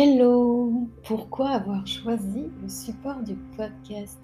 [0.00, 4.20] Hello Pourquoi avoir choisi le support du podcast?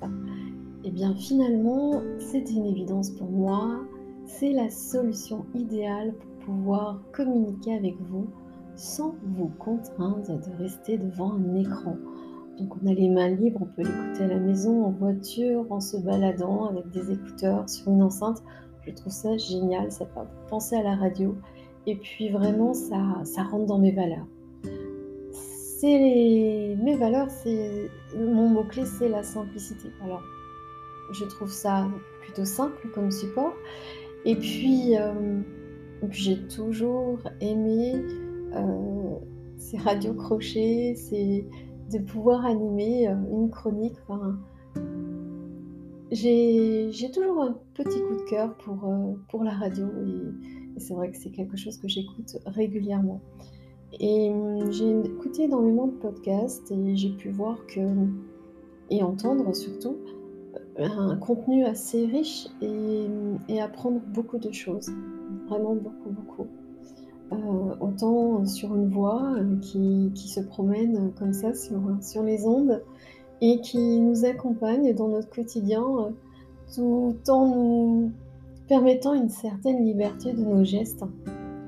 [0.84, 3.80] Eh bien finalement, c'est une évidence pour moi.
[4.24, 8.28] C'est la solution idéale pour pouvoir communiquer avec vous
[8.76, 11.96] sans vous contraindre de rester devant un écran.
[12.56, 15.80] Donc on a les mains libres, on peut l'écouter à la maison, en voiture, en
[15.80, 18.44] se baladant avec des écouteurs sur une enceinte.
[18.86, 21.34] Je trouve ça génial, ça fait penser à la radio.
[21.88, 24.28] Et puis vraiment, ça, ça rentre dans mes valeurs
[25.84, 29.88] mes valeurs, c'est mon mot-clé, c'est la simplicité.
[30.02, 30.22] Alors,
[31.12, 31.86] je trouve ça
[32.22, 33.54] plutôt simple comme support.
[34.24, 35.40] Et puis, euh,
[36.10, 37.94] j'ai toujours aimé
[38.54, 39.16] euh,
[39.58, 41.46] ces radios crochets, c'est
[41.92, 43.96] de pouvoir animer euh, une chronique.
[44.08, 44.38] Enfin,
[46.10, 48.88] j'ai toujours un petit coup de cœur pour,
[49.28, 49.86] pour la radio
[50.76, 53.20] et c'est vrai que c'est quelque chose que j'écoute régulièrement.
[54.00, 57.80] Et hum, j'ai écouté énormément de podcasts et j'ai pu voir que,
[58.90, 59.96] et entendre surtout,
[60.78, 64.90] euh, un contenu assez riche et, apprendre beaucoup de choses.
[65.48, 66.46] Vraiment beaucoup, beaucoup.
[67.32, 72.82] Euh, autant sur une voix euh, qui, se promène comme ça sur, sur les ondes
[73.40, 75.82] et qui nous accompagne dans notre quotidien
[76.74, 78.12] tout en nous
[78.68, 81.04] permettant une certaine liberté de nos gestes.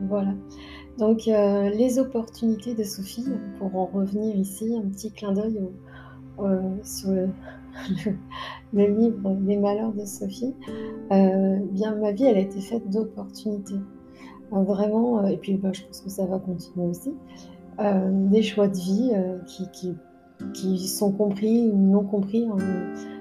[0.08, 0.34] Voilà.
[0.98, 3.27] Donc euh, les opportunités de Sophie,
[3.58, 5.61] pour en revenir ici, un petit clin d'œil
[6.83, 7.11] sur
[8.72, 10.55] le, livre Les malheurs de Sophie,
[11.12, 13.80] euh, bien ma vie elle a été faite d'opportunités.
[14.53, 17.12] Euh, vraiment, et puis bah, je pense que ça va continuer aussi,
[17.78, 19.12] des choix de vie
[20.55, 22.47] qui, sont compris ou non compris.
[22.47, 22.56] Hein.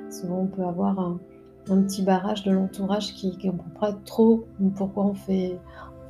[0.09, 1.19] Souvent on peut avoir un,
[1.65, 4.45] petit barrage de l'entourage qui ne comprend trop
[4.75, 5.57] pourquoi on fait,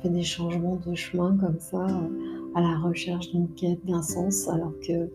[0.02, 1.86] fait des changements de chemin comme ça
[2.54, 5.10] à la recherche d'une quête d'un sens alors que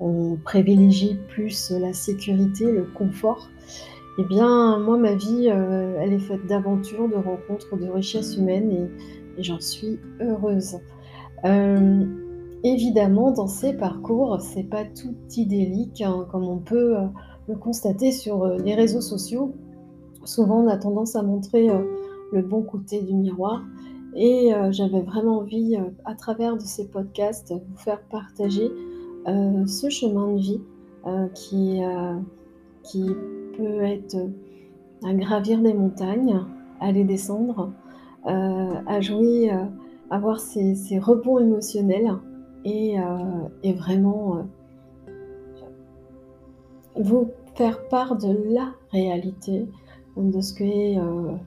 [0.00, 3.48] on privilégie plus la sécurité, le confort.
[4.18, 8.70] Eh bien, moi, ma vie, euh, elle est faite d'aventures, de rencontres, de richesses humaines
[8.70, 10.78] et, j'en suis heureuse.
[11.44, 12.04] Euh,
[12.62, 17.06] évidemment, dans ces parcours, c'est pas tout idyllique hein, comme on peut euh,
[17.48, 19.52] le constater sur les réseaux sociaux.
[20.24, 21.68] Souvent, on a tendance à montrer
[22.32, 23.62] le bon côté du miroir
[24.14, 28.70] et euh, j'avais vraiment envie, euh, à travers de ces podcasts, vous faire partager
[29.26, 30.60] euh, ce chemin de vie
[31.34, 31.82] qui,
[32.82, 33.04] qui
[33.58, 34.16] peut être
[35.04, 36.40] à gravir des montagnes,
[36.80, 37.74] à les descendre,
[38.24, 39.50] à jouer,
[40.08, 42.10] avoir ces, ces rebonds émotionnels
[42.64, 42.96] et,
[43.62, 44.46] et vraiment
[46.96, 49.66] vous faire part de la réalité,
[50.16, 50.96] de ce qu'est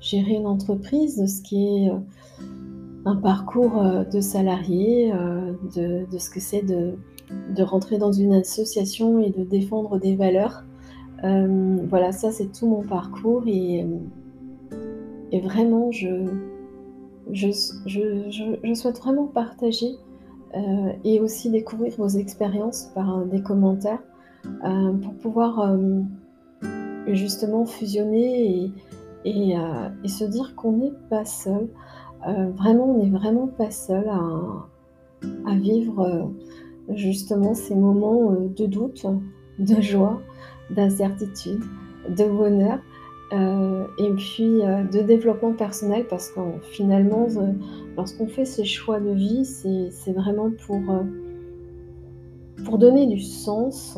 [0.01, 1.91] gérer une entreprise, de ce qui est
[3.07, 5.53] un parcours euh, de salarié, euh,
[6.11, 6.97] de, ce que c'est de,
[7.63, 10.65] rentrer dans une association et de défendre des valeurs.
[11.23, 13.85] Euh, voilà, ça c'est tout mon parcours et,
[15.43, 16.25] vraiment je,
[18.73, 19.95] souhaite vraiment partager
[21.03, 24.01] et aussi découvrir vos expériences par des commentaires
[24.63, 25.77] pour pouvoir
[27.07, 28.71] justement fusionner
[29.25, 29.53] et,
[30.03, 31.67] et se dire qu'on n'est pas seul.
[32.27, 36.23] Euh, vraiment, on n'est vraiment pas seul à, vivre euh,
[36.95, 39.05] justement ces moments euh, de doute,
[39.59, 40.21] de joie,
[40.69, 41.63] d'incertitude,
[42.09, 42.79] de bonheur.
[43.99, 44.61] et puis
[44.93, 46.39] de développement personnel parce que
[46.71, 47.27] finalement,
[47.97, 50.49] lorsqu'on fait ces choix de vie, c'est vraiment
[52.63, 53.97] pour donner du sens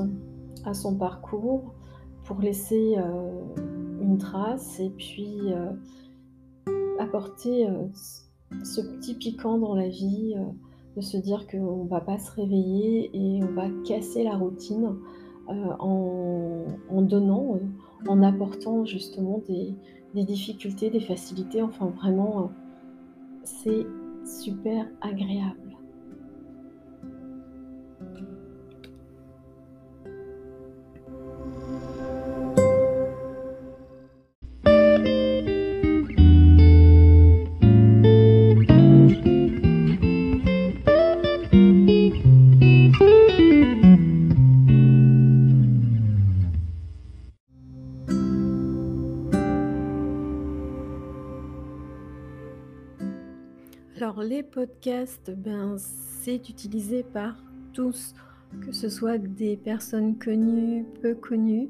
[0.65, 1.75] à son parcours,
[2.29, 2.95] pour laisser
[4.01, 5.51] une trace et puis
[6.99, 7.87] apporter euh,
[8.63, 10.43] ce petit piquant dans la vie, euh,
[10.97, 14.95] de se dire qu'on ne va pas se réveiller et on va casser la routine
[15.49, 17.59] euh, en, donnant,
[18.07, 19.73] en apportant justement des,
[20.13, 21.61] difficultés, des facilités.
[21.61, 22.51] Enfin, vraiment,
[23.43, 23.85] c'est
[24.25, 25.68] super agréable.
[54.51, 57.35] Podcasts, ben, c'est utilisé par
[57.73, 58.13] tous,
[58.65, 61.69] que ce soit des personnes connues, peu connues.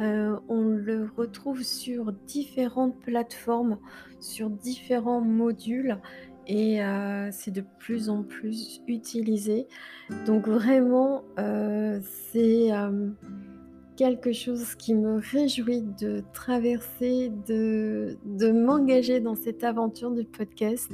[0.00, 3.78] Euh, on le retrouve sur différentes plateformes,
[4.20, 5.98] sur différents modules.
[6.48, 6.80] et
[7.32, 9.66] c'est de plus en plus utilisé.
[10.26, 11.24] Donc vraiment,
[12.30, 12.70] c'est
[13.96, 18.16] quelque chose qui me réjouit de traverser, de,
[18.52, 20.92] m'engager dans cette aventure du podcast,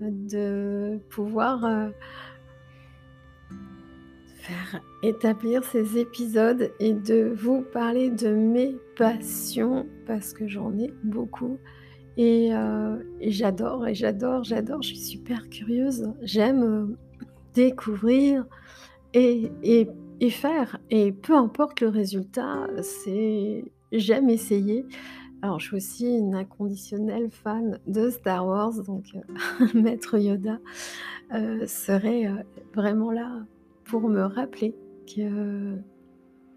[0.00, 1.90] de pouvoir
[4.36, 10.92] faire établir ces épisodes et de vous parler de mes passions parce que j'en ai
[11.04, 11.58] beaucoup.
[12.16, 12.50] Et,
[13.20, 16.12] j'adore, et j'adore, j'adore, je suis super curieuse.
[16.22, 16.96] J'aime
[17.54, 18.46] découvrir
[19.14, 19.88] et, et
[20.30, 20.78] faire.
[20.90, 24.84] Et peu importe le résultat, c'est j'aime essayer.
[25.40, 30.58] Alors, je suis aussi une inconditionnelle fan de Star Wars, donc euh, Maître Yoda
[31.32, 32.42] euh, serait euh,
[32.74, 33.44] vraiment là
[33.84, 34.74] pour me rappeler
[35.14, 35.76] que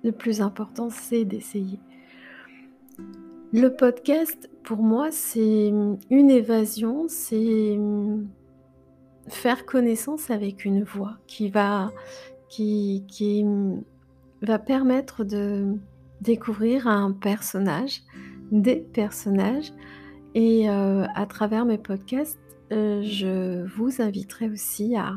[0.03, 1.79] le plus important, c'est d'essayer.
[3.53, 5.71] Le podcast, pour moi, c'est
[6.09, 7.79] une évasion, c'est
[9.27, 11.91] faire connaissance avec une voix qui va
[12.51, 13.45] qui,
[14.41, 15.77] va permettre de
[16.21, 18.01] découvrir un personnage,
[18.51, 19.71] des personnages.
[20.33, 22.39] Et euh, à travers mes podcasts,
[22.71, 25.15] euh, je vous inviterai aussi à,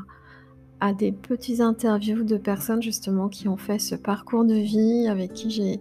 [0.81, 5.33] à des petits interviews de personnes justement qui ont fait ce parcours de vie, avec
[5.33, 5.81] qui j'ai,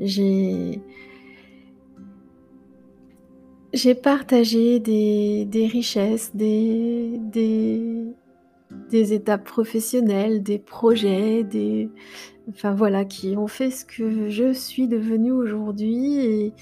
[0.00, 0.82] j'ai,
[3.72, 8.14] j'ai partagé des, des richesses, des, des,
[8.90, 11.88] des étapes professionnelles, des projets, des
[12.48, 16.52] enfin voilà, qui ont fait ce que je suis devenue aujourd'hui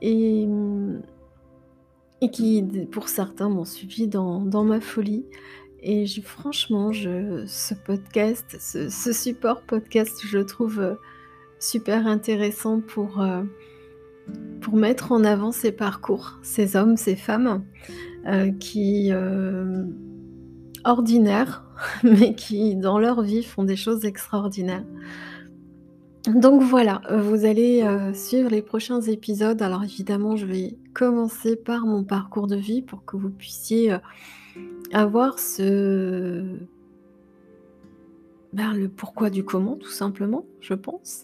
[0.00, 0.48] et
[2.30, 5.24] qui, pour certains, m'ont suivi dans ma folie.
[5.82, 10.94] Et franchement, je ce podcast, ce support podcast, je le trouve, euh,
[11.58, 13.42] super intéressant pour, euh,
[14.60, 17.64] pour mettre en avant ces parcours, ces hommes, ces femmes,
[18.26, 19.10] euh, qui,
[20.84, 21.64] ordinaires,
[22.02, 24.84] mais qui, dans leur vie, font des choses extraordinaires.
[26.28, 29.60] Donc voilà, euh, vous allez euh, suivre les prochains épisodes.
[29.60, 33.98] Alors évidemment, je vais commencer par mon parcours de vie pour que vous puissiez euh,
[34.92, 36.44] avoir ce...
[38.52, 41.22] Ben, le pourquoi du comment, tout simplement, je pense.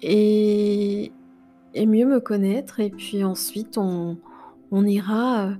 [0.00, 1.12] Et,
[1.74, 2.80] et mieux me connaître.
[2.80, 4.16] Et puis ensuite, on,
[4.70, 5.50] on ira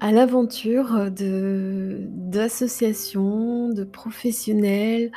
[0.00, 5.10] à l'aventure d'associations, de professionnels,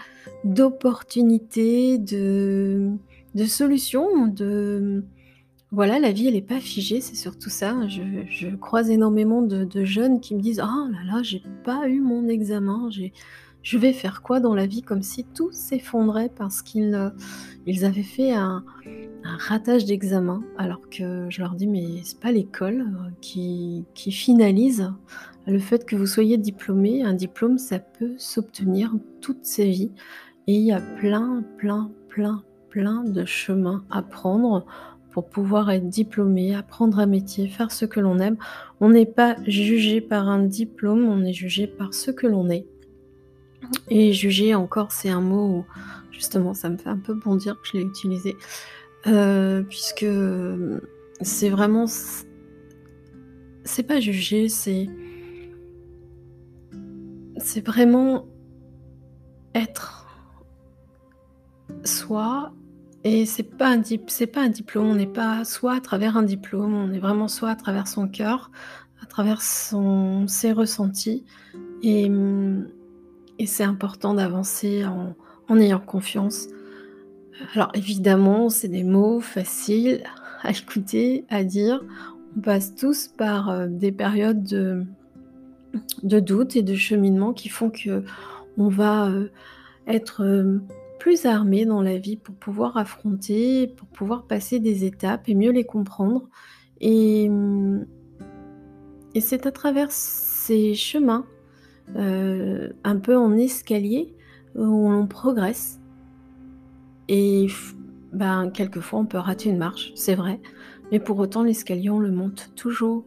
[0.44, 2.92] d'opportunités, de,
[3.36, 5.04] de solutions, de
[5.72, 7.76] voilà, la vie elle n'est pas figée, c'est surtout ça.
[7.88, 12.30] Je, croise énormément de, jeunes qui me disent ah là là, j'ai pas eu mon
[12.30, 12.90] examen,
[13.68, 18.02] je vais faire quoi dans la vie comme si tout s'effondrait parce qu'ils euh, avaient
[18.02, 18.64] fait un,
[19.26, 24.94] ratage d'examen, alors que je leur dis mais c'est pas l'école euh, qui, finalise
[25.48, 27.04] le fait que vous soyez diplômé.
[27.04, 29.92] Un diplôme, ça peut s'obtenir toute sa vie.
[30.48, 34.66] Et il y a plein, plein, plein, plein de chemins à prendre
[35.12, 38.38] pour pouvoir être diplômé, apprendre un métier, faire ce que l'on aime.
[38.80, 42.66] On n'est pas jugé par un diplôme, on est jugé par ce que l'on est.
[43.90, 45.66] Et juger encore, c'est un mot
[46.12, 48.36] justement ça me fait un peu bondir que je l'ai utilisé.
[49.06, 50.06] Euh, puisque
[51.22, 51.86] c'est vraiment
[53.64, 54.88] c'est pas juger, c'est
[57.38, 58.26] c'est vraiment
[59.54, 60.08] être
[61.84, 62.54] soi
[63.04, 66.74] et c'est pas un pas un diplôme, on n'est pas soit à travers un diplôme,
[66.74, 68.52] on est vraiment soit à travers son cœur,
[69.02, 71.24] à travers son ses ressentis
[71.84, 72.10] et,
[73.40, 76.48] et c'est important d'avancer en, ayant confiance
[77.54, 80.04] alors évidemment, c'est des mots faciles
[80.42, 81.84] à écouter, à dire.
[82.36, 88.04] On passe tous par euh, des périodes de, doute et de cheminement qui font que
[88.58, 89.30] on va euh,
[89.88, 90.60] être euh,
[91.00, 95.52] plus armé dans la vie pour pouvoir affronter, pour pouvoir passer des étapes et mieux
[95.52, 96.28] les comprendre.
[96.80, 97.30] Et
[99.20, 101.26] c'est à travers ces chemins,
[101.96, 104.14] un peu en escalier,
[104.56, 105.80] où on progresse
[107.08, 107.48] et
[108.14, 110.40] ben, quelquefois, on peut rater une marche, c'est vrai.
[110.92, 113.06] Mais pour autant, l'escalier, on le monte toujours.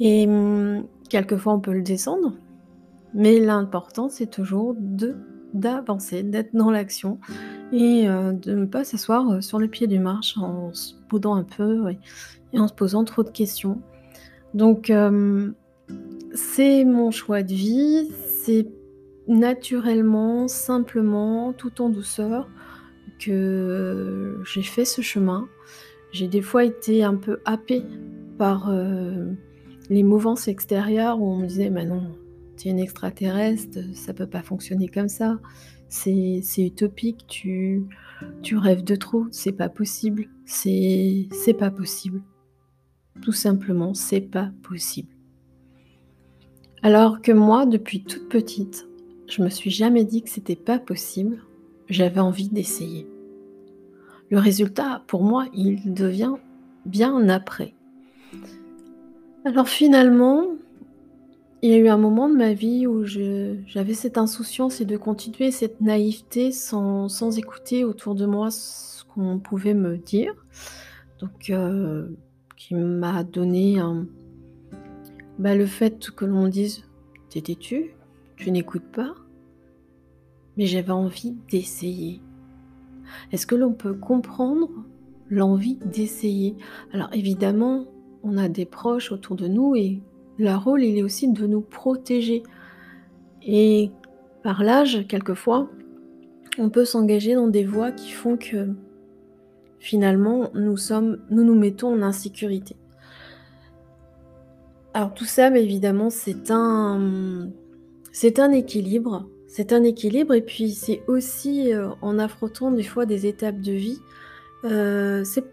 [0.00, 2.34] Et hum, quelquefois, on peut le descendre.
[3.14, 5.16] Mais l'important, c'est toujours de
[5.54, 7.18] d'avancer, d'être dans l'action
[7.72, 11.34] et euh, de ne pas s'asseoir euh, sur le pied du marche en se boudant
[11.34, 11.92] un peu
[12.52, 13.80] et en se posant trop de questions.
[14.52, 15.54] Donc, hum,
[16.36, 18.68] c'est mon choix de vie, c'est
[19.26, 22.48] naturellement, simplement, tout en douceur
[23.18, 25.48] que j'ai fait ce chemin.
[26.12, 27.82] J'ai des fois été un peu happée
[28.38, 29.32] par euh,
[29.90, 32.14] les mouvances extérieures où on me disait, mais non,
[32.56, 35.40] tu une extraterrestre, ça peut pas fonctionner comme ça,
[35.88, 41.28] c'est utopique, tu rêves de trop, c'est pas possible, c'est
[41.58, 42.22] pas possible.
[43.22, 45.15] Tout simplement, c'est pas possible.
[46.86, 48.86] Alors que moi, depuis toute petite,
[49.26, 51.42] je me suis jamais dit que c'était pas possible,
[51.88, 53.08] j'avais envie d'essayer.
[54.30, 56.34] Le résultat, pour moi, il devient
[56.84, 57.74] bien après.
[59.44, 60.46] Alors finalement,
[61.60, 64.96] il y a eu un moment de ma vie où j'avais cette insouciance et de
[64.96, 70.32] continuer cette naïveté sans, écouter autour de moi ce qu'on pouvait me dire.
[71.18, 72.06] Donc, euh,
[72.56, 74.06] qui m'a donné un,
[75.38, 76.84] bah, le fait que l'on dise
[77.30, 77.90] T'es têtu,
[78.36, 79.14] tu n'écoutes pas?
[80.56, 82.20] Mais j'avais envie d'essayer.
[83.32, 84.70] Est-ce que l'on peut comprendre
[85.28, 86.56] l'envie d'essayer?
[86.92, 87.86] Alors évidemment,
[88.22, 90.00] on a des proches autour de nous et
[90.38, 92.42] leur rôle, il est aussi de nous protéger.
[93.42, 93.90] Et
[94.42, 95.68] par l'âge, quelquefois,
[96.58, 98.68] on peut s'engager dans des voies qui font que
[99.78, 100.76] finalement, nous,
[101.30, 102.76] nous mettons en insécurité.
[104.96, 107.50] Alors tout ça, évidemment, c'est un,
[108.54, 109.28] équilibre.
[109.46, 113.72] C'est un équilibre et puis c'est aussi euh, en affrontant des fois des étapes de
[113.72, 113.98] vie.
[114.64, 115.44] Euh, c'est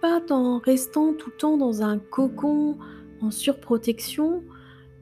[0.00, 2.78] pas en restant tout le temps dans un cocon
[3.20, 4.44] en surprotection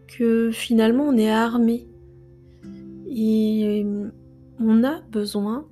[0.08, 1.86] que finalement on est armé.
[3.10, 3.84] Et
[4.58, 5.66] on a besoin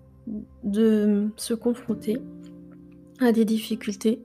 [0.62, 2.18] de se confronter
[3.18, 4.22] à des difficultés,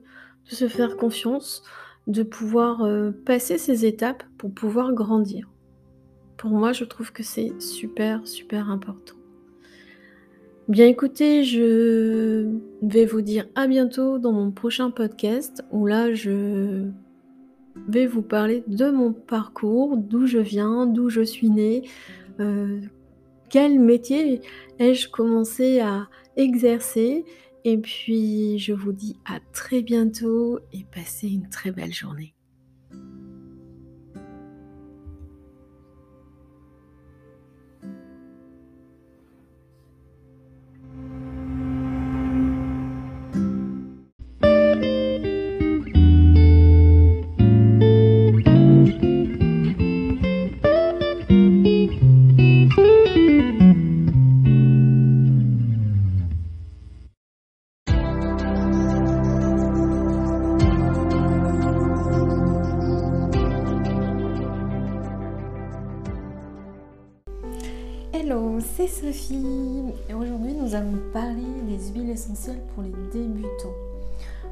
[0.50, 1.62] de se faire confiance,
[2.06, 5.48] de pouvoir euh, passer ces étapes pour pouvoir grandir.
[6.36, 9.14] Pour moi, je trouve que c'est super, super important.
[10.68, 12.50] Bien écoutez, je
[12.82, 16.90] vais vous dire à bientôt dans mon prochain podcast où là je
[17.88, 21.88] vais vous parler de mon parcours, d'où je viens, d'où je suis née,
[22.40, 22.80] euh,
[23.48, 24.40] quel métier
[24.80, 27.24] ai-je commencé à exercer
[27.68, 32.35] et puis, je vous dis à très bientôt et passez une très belle journée.
[72.74, 73.74] Pour les débutants.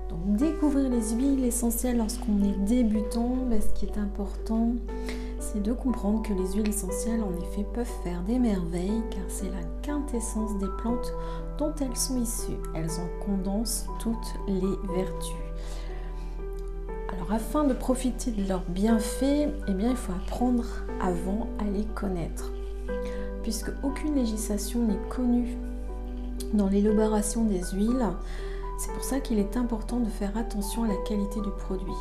[0.09, 4.73] Donc découvrir les huiles essentielles lorsqu'on est débutant, ben, ce qui est important,
[5.39, 9.51] c'est de comprendre que les huiles essentielles en effet peuvent faire des merveilles car c'est
[9.51, 11.13] la quintessence des plantes
[11.59, 12.59] dont elles sont issues.
[12.75, 15.35] Elles en condensent toutes les vertus.
[17.13, 20.65] Alors afin de profiter de leurs bienfaits, eh il faut apprendre
[21.01, 22.51] avant à les connaître
[23.45, 25.57] puisque aucune législation n'est connue
[26.55, 28.07] dans l'élaboration des huiles.
[28.79, 31.93] C'est pour ça qu'il est important de faire attention à la qualité du produit.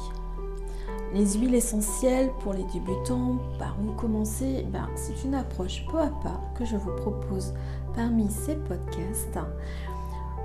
[1.14, 4.66] Les huiles essentielles pour les débutants, par où commencer?
[4.72, 7.54] Ben, C'est une approche peu à pas que je vous propose
[7.96, 9.38] parmi ces podcasts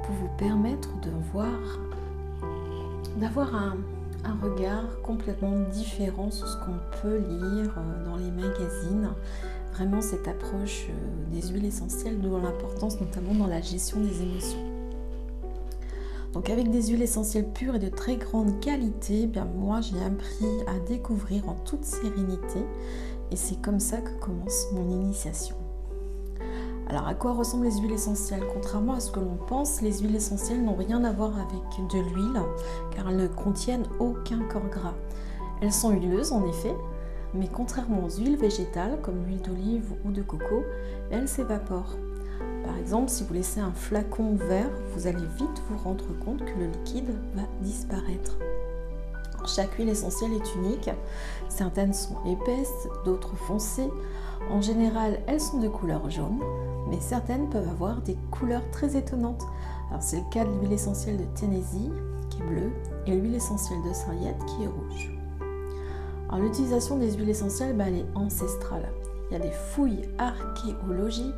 [0.03, 1.79] pour vous permettre de voir,
[3.17, 3.77] d'avoir un,
[4.25, 9.09] un regard complètement différent sur ce qu'on peut lire euh, dans les magazines
[10.01, 14.59] cette approche euh, des huiles essentielles, dont l'importance notamment dans la gestion des émotions.
[16.33, 19.99] Donc avec des huiles essentielles pures et de très grande qualité, eh bien moi j'ai
[20.03, 22.61] appris à découvrir en toute sérénité
[23.31, 25.57] et c'est comme ça que commence mon initiation.
[26.89, 28.43] Alors à quoi ressemblent les huiles essentielles?
[28.53, 31.99] Contrairement à ce que l'on pense, les huiles essentielles n'ont rien à voir avec de
[31.99, 32.43] l'huile
[32.95, 34.95] car elles ne contiennent aucun corps gras.
[35.61, 36.75] Elles sont huileuses en effet,
[37.35, 40.65] mais contrairement aux huiles végétales comme l'huile d'olive ou de coco,
[41.11, 41.97] elles s'évaporent.
[42.65, 46.59] Par exemple, si vous laissez un flacon vert, vous allez vite vous rendre compte que
[46.59, 48.39] le liquide va disparaître.
[49.47, 50.91] Chaque huile essentielle est unique,
[51.49, 53.91] certaines sont épaisses, d'autres foncées.
[54.51, 56.41] En général, elles sont de couleur jaune,
[56.91, 59.45] mais certaines peuvent avoir des couleurs très étonnantes.
[60.01, 61.91] C'est le cas de l'huile essentielle de Tennessee
[62.29, 62.73] qui est bleue
[63.07, 65.18] et l'huile essentielle de Sarriette qui est rouge.
[66.37, 68.93] L'utilisation des huiles essentielles, bah, elle est ancestrale.
[69.31, 71.35] Il y a des fouilles archéologiques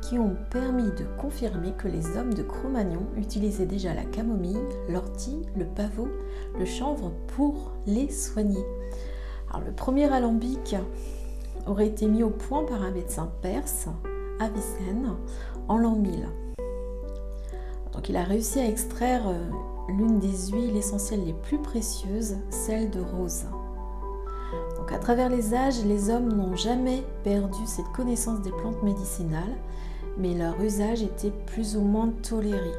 [0.00, 5.42] qui ont permis de confirmer que les hommes de Cro-Magnon utilisaient déjà la camomille, l'ortie,
[5.56, 6.08] le pavot,
[6.58, 8.64] le chanvre pour les soigner.
[9.64, 10.76] Le premier alambic
[11.66, 13.88] aurait été mis au point par un médecin perse,
[14.40, 15.16] Avicenne,
[15.68, 16.28] en l'an 1000.
[17.92, 19.50] Donc il a réussi à extraire euh,
[19.88, 23.46] l'une des huiles essentielles les plus précieuses, celle de rose.
[24.82, 29.56] Donc à travers les âges, les hommes n'ont jamais perdu cette connaissance des plantes médicinales,
[30.18, 32.72] mais leur usage était plus ou moins toléré.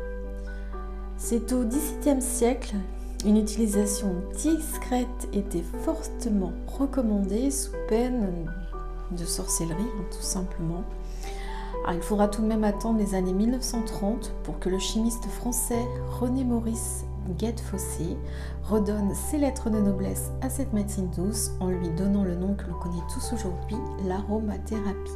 [1.16, 2.76] C'est au XVIIe siècle
[3.26, 8.28] une utilisation discrète était fortement recommandée sous peine
[9.12, 10.84] de sorcellerie, hein, tout simplement.
[11.90, 15.88] il faudra tout de même attendre les années 1930 pour que le chimiste français
[16.20, 17.06] René Maurice
[17.38, 18.18] Guette-Fossé
[18.64, 22.66] redonne ses lettres de noblesse à cette médecine douce en lui donnant le nom que
[22.68, 23.78] l'on connaît tous aujourd'hui,
[24.08, 25.12] l'aromathérapie.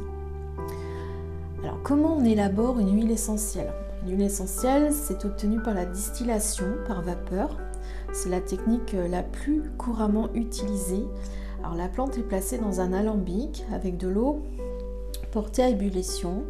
[1.62, 3.72] Alors comment on élabore une huile essentielle?
[4.04, 7.56] Une huile essentielle, c'est obtenu par la distillation par vapeur
[8.12, 11.04] c'est la technique euh, la plus couramment utilisée.
[11.62, 14.44] Alors la plante est placée dans un alambic avec de l'eau
[15.30, 16.44] portée à ébullition.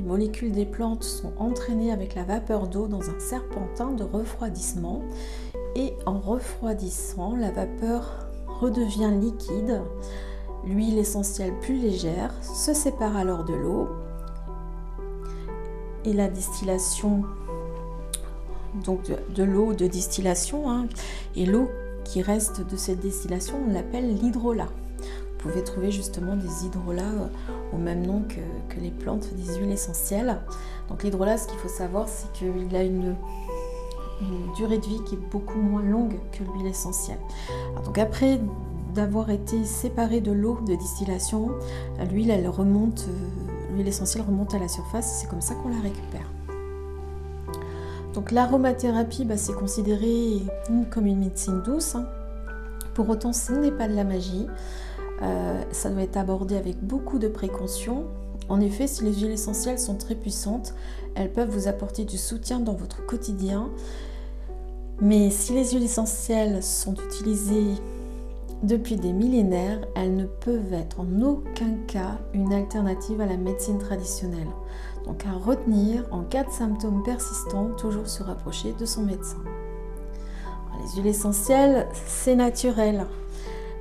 [0.00, 5.02] Les molécules des plantes sont entraînées avec la vapeur d'eau dans un serpentin de refroidissement
[5.76, 9.82] et en refroidissant, la vapeur redevient liquide.
[10.64, 13.88] L'huile essentielle plus légère se sépare alors de l'eau
[16.06, 17.24] et la distillation
[18.82, 19.02] donc
[19.34, 20.70] de, l'eau de distillation.
[20.70, 20.86] Hein.
[21.36, 21.68] et l'eau
[22.04, 24.70] qui reste de cette distillation, on l'appelle l'hydrolat.
[25.02, 27.26] Vous pouvez trouver justement des hydrolats euh,
[27.72, 30.38] au même nom que, les plantes des huiles essentielles.
[30.88, 33.14] Donc l'hydrolat, ce qu'il faut savoir, c'est qu'il a une,
[34.56, 37.18] durée de vie qui est beaucoup moins longue que l'huile essentielle.
[37.86, 38.38] donc après
[38.94, 41.50] d'avoir été séparée de l'eau de distillation,
[42.10, 45.80] l'huile elle remonte, euh, l'huile essentielle remonte à la surface, c'est comme ça qu'on la
[45.80, 46.28] récupère.
[48.14, 50.42] Donc l'aromathérapie, bah, c'est considéré
[50.90, 51.94] comme une médecine douce.
[51.94, 52.06] Hein.
[52.94, 54.46] Pour autant, ce n'est pas de la magie.
[55.22, 58.04] Euh, ça doit être abordé avec beaucoup de précaution.
[58.48, 60.74] En effet, si les huiles essentielles sont très puissantes,
[61.14, 63.70] elles peuvent vous apporter du soutien dans votre quotidien.
[65.00, 67.74] Mais si les huiles essentielles sont utilisées
[68.62, 73.78] depuis des millénaires, elles ne peuvent être en aucun cas une alternative à la médecine
[73.78, 74.48] traditionnelle.
[75.06, 79.38] Donc à retenir, en cas de symptômes persistants, toujours se rapprocher de son médecin.
[80.82, 83.06] les huiles essentielles, c'est naturel.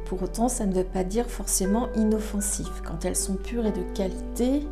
[0.09, 2.67] Pour autant, ça ne veut pas dire forcément inoffensif.
[2.83, 4.67] Quand elles sont pures et de qualité,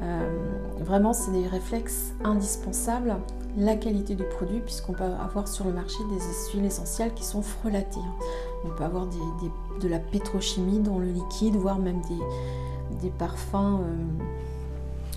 [0.00, 0.38] euh,
[0.80, 3.14] vraiment, c'est des réflexes indispensables.
[3.58, 7.42] La qualité du produit, puisqu'on peut avoir sur le marché des huiles essentielles qui sont
[7.42, 8.00] frelatées.
[8.64, 12.00] On peut avoir de la pétrochimie dans le liquide, voire même
[13.02, 13.80] des, parfums.
[13.82, 13.96] Euh,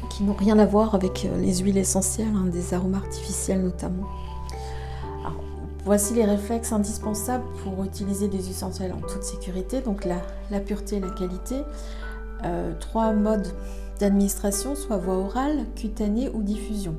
[0.10, 4.08] qui n'ont rien à voir avec euh, les huiles essentielles, hein, des arômes artificiels notamment.
[5.88, 10.98] Voici les réflexes indispensables pour utiliser des huiles essentielles en toute sécurité, donc la, pureté
[10.98, 11.56] et la qualité.
[12.44, 13.48] Euh, trois modes
[13.98, 16.96] d'administration, soit voie orale, cutanée ou diffusion.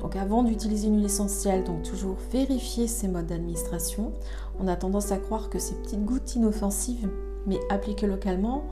[0.00, 4.12] Donc avant d'utiliser une huile essentielle, donc toujours vérifier ces modes d'administration.
[4.60, 7.08] On a tendance à croire que ces petites gouttes inoffensives,
[7.44, 8.62] mais appliquées localement,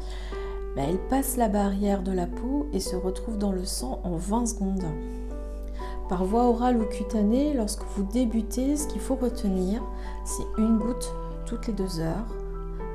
[0.76, 4.14] bah, elle passe la barrière de la peau et se retrouve dans le sang en
[4.16, 4.86] 20 secondes.
[6.08, 9.82] Par voie orale ou cutanée, lorsque vous débutez, ce qu'il faut retenir,
[10.24, 11.12] c'est une goutte
[11.46, 12.26] toutes les deux heures,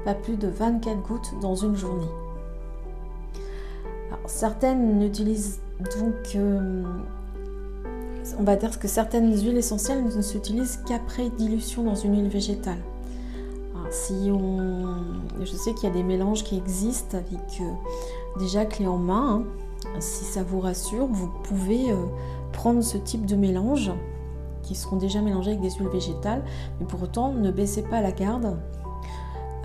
[0.06, 2.10] pas plus de 24 gouttes dans une journée.
[4.26, 6.84] certaines n'utilisent donc, euh,
[8.40, 12.78] on va dire que certaines huiles essentielles ne s'utilisent qu'après dilution dans une huile végétale.
[13.90, 14.86] Si on...
[15.42, 19.44] Je sais qu'il y a des mélanges qui existent avec euh, déjà clé en main.
[19.86, 20.00] Hein.
[20.00, 21.96] Si ça vous rassure, vous pouvez euh,
[22.52, 23.92] prendre ce type de mélange
[24.64, 26.44] qui seront déjà mélangés avec des huiles végétales,
[26.80, 28.58] mais pour autant ne baissez pas la garde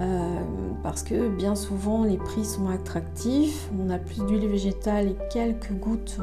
[0.00, 0.40] euh,
[0.82, 5.72] parce que bien souvent les prix sont attractifs, on a plus d'huile végétale et quelques
[5.72, 6.18] gouttes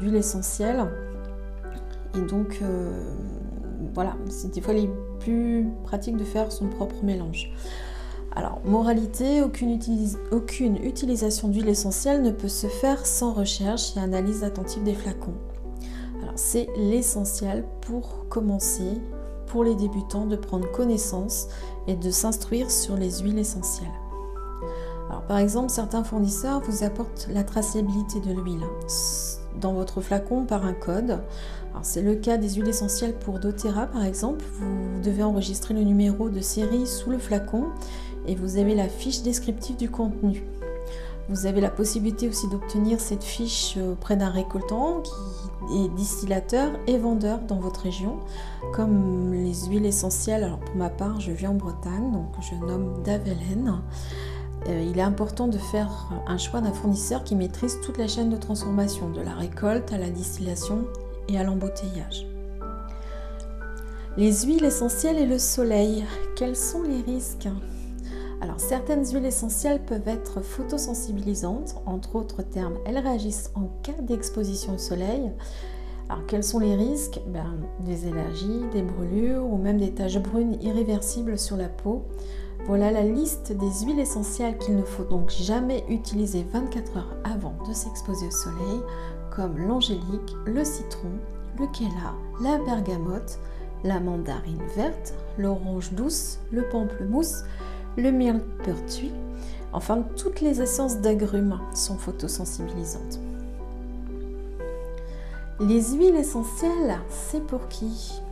[0.00, 0.86] d'huile essentielle.
[2.16, 2.60] Et donc
[3.94, 4.90] voilà, c'est des fois les
[5.20, 7.52] plus pratique de faire son propre mélange.
[8.36, 14.84] Alors, moralité, aucune, utilisation d'huile essentielle ne peut se faire sans recherche et analyse attentive
[14.84, 15.34] des flacons.
[16.22, 19.00] Alors, c'est l'essentiel pour commencer,
[19.46, 21.48] pour les débutants, de prendre connaissance
[21.88, 23.88] et de s'instruire sur les huiles essentielles.
[25.08, 28.64] Alors, par exemple, certains fournisseurs vous apportent la traçabilité de l'huile
[29.60, 31.18] dans votre flacon par un code.
[31.82, 34.44] C'est le cas des huiles essentielles pour doTERRA par exemple.
[34.54, 37.66] Vous devez enregistrer le numéro de série sous le flacon
[38.26, 40.44] et vous avez la fiche descriptive du contenu.
[41.28, 46.98] Vous avez la possibilité aussi d'obtenir cette fiche auprès d'un récoltant qui est distillateur et
[46.98, 48.18] vendeur dans votre région,
[48.72, 50.42] comme les huiles essentielles.
[50.42, 53.80] Alors pour ma part, je vis en Bretagne, donc je nomme Davelen.
[54.66, 58.30] euh, il est important de faire un choix d'un fournisseur qui maîtrise toute la chaîne
[58.30, 60.84] de transformation, de la récolte à la distillation
[61.28, 62.26] et à l'embouteillage.
[64.16, 66.04] Les huiles essentielles et le soleil,
[66.34, 67.48] quels sont les risques?
[68.40, 74.74] Alors certaines huiles essentielles peuvent être photosensibilisantes, entre autres termes, elles réagissent en cas d'exposition
[74.74, 75.30] au soleil.
[76.08, 77.20] Alors quels sont les risques?
[77.28, 82.06] Ben, Des allergies, des brûlures ou même des taches brunes irréversibles sur la peau.
[82.66, 87.54] Voilà la liste des huiles essentielles qu'il ne faut donc jamais utiliser 24 heures avant
[87.68, 88.80] de s'exposer au soleil,
[89.34, 91.10] comme l'angélique, le citron,
[91.58, 93.38] le kéla, la bergamote,
[93.84, 97.44] la mandarine verte, l'orange douce, le pamplemousse,
[97.96, 99.12] le myrtille,
[99.72, 103.20] enfin toutes les essences d'agrumes sont photosensibilisantes.
[105.60, 108.22] Les huiles essentielles, c'est pour qui?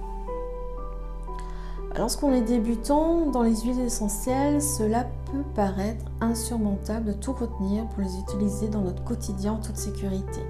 [1.96, 8.02] Lorsqu'on est débutant dans les huiles essentielles, cela peut paraître insurmontable de tout retenir pour
[8.02, 10.40] les utiliser dans notre quotidien en toute sécurité.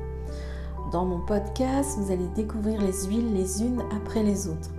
[0.92, 4.70] Dans mon podcast, vous allez découvrir les huiles les unes après les autres.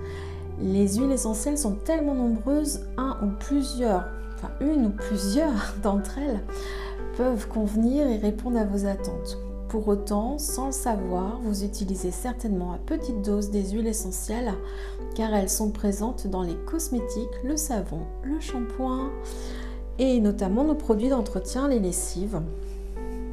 [0.61, 4.05] Les huiles essentielles sont tellement nombreuses, un ou plusieurs
[4.39, 6.39] enfin une ou plusieurs d'entre elles,
[7.17, 9.37] peuvent convenir et répondre à vos attentes.
[9.67, 14.53] Pour autant, sans le savoir, vous utilisez certainement à petite dose des huiles essentielles
[15.15, 19.11] car elles sont présentes dans les cosmétiques, le savon, le shampoing
[19.99, 22.41] et notamment nos produits d'entretien, les lessives,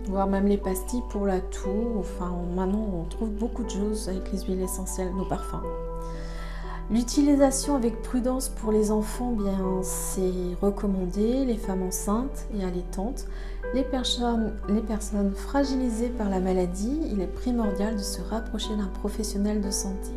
[0.08, 1.94] voire même les pastilles pour la toux.
[1.98, 5.62] Enfin, maintenant, on trouve beaucoup de choses avec les huiles essentielles, nos parfums.
[6.88, 10.31] L'utilisation avec prudence pour les enfants, bien, c'est
[10.62, 13.27] recommandé, les femmes enceintes et allaitantes.
[13.75, 18.87] Les personnes, les personnes fragilisées par la maladie, il est primordial de se rapprocher d'un
[18.87, 20.11] professionnel de santé.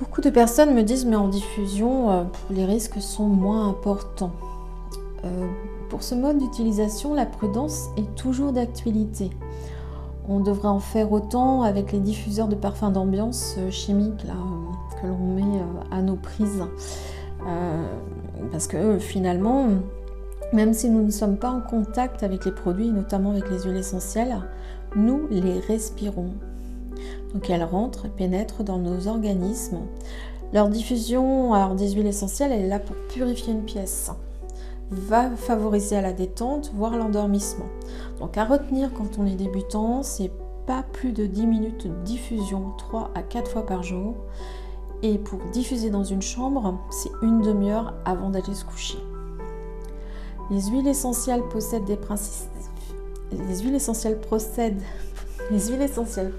[0.00, 4.32] Beaucoup de personnes me disent mais en diffusion, euh, les risques sont moins importants.
[5.24, 5.46] Euh,
[5.90, 9.30] pour ce mode d'utilisation, la prudence est toujours d'actualité.
[10.28, 15.00] On devrait en faire autant avec les diffuseurs de parfums d'ambiance euh, chimiques là, euh,
[15.00, 16.64] que l'on met euh, à nos prises.
[18.50, 19.66] parce que finalement,
[20.52, 23.76] même si nous ne sommes pas en contact avec les produits, notamment avec les huiles
[23.76, 24.36] essentielles,
[24.96, 26.30] nous les respirons.
[27.34, 29.80] Donc elles rentrent et pénètrent dans nos organismes.
[30.54, 34.10] Leur diffusion alors, des huiles essentielles, elle est là pour purifier une pièce
[34.94, 37.66] va favoriser à la détente, voire l'endormissement.
[38.18, 40.32] Donc à retenir quand on est débutant, c'est
[40.66, 44.14] pas plus de 10 minutes de diffusion 3 à 4 fois par jour.
[45.02, 48.98] Et pour diffuser dans une chambre, c'est une demi-heure avant d'aller se coucher.
[50.50, 52.50] Les huiles essentielles possèdent des principes.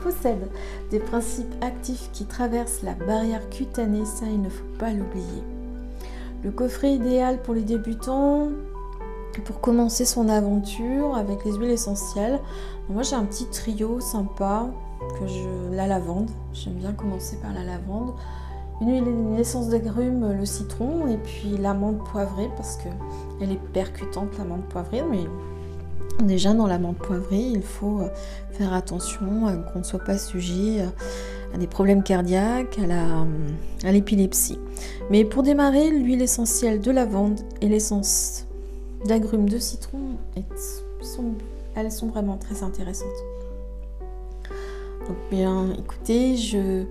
[0.02, 0.50] Possèdent
[0.90, 5.55] des principes actifs qui traversent la barrière cutanée, ça il ne faut pas l'oublier.
[6.46, 8.50] Le coffret idéal pour les débutants,
[9.46, 12.40] pour commencer son aventure avec les huiles essentielles.
[12.88, 14.68] Moi j'ai un petit trio sympa
[15.20, 16.30] que je la lavande.
[16.54, 18.14] J'aime bien commencer par la lavande.
[18.80, 22.90] Une huile, essence d'agrumes, le citron et puis l'amande poivrée parce que
[23.42, 25.02] elle est percutante l'amande poivrée.
[25.10, 25.24] Mais
[26.24, 28.02] déjà dans l'amande poivrée, il faut
[28.52, 30.86] faire attention qu'on ne soit pas sujet
[31.54, 32.80] à des problèmes cardiaques,
[33.84, 34.60] à l'épilepsie.
[35.10, 38.46] Mais pour démarrer, l'huile essentielle de lavande et l'essence
[39.06, 40.18] d'agrumes de citron,
[41.76, 43.08] elles sont vraiment très intéressantes.
[45.08, 46.86] Donc bien, écoutez, je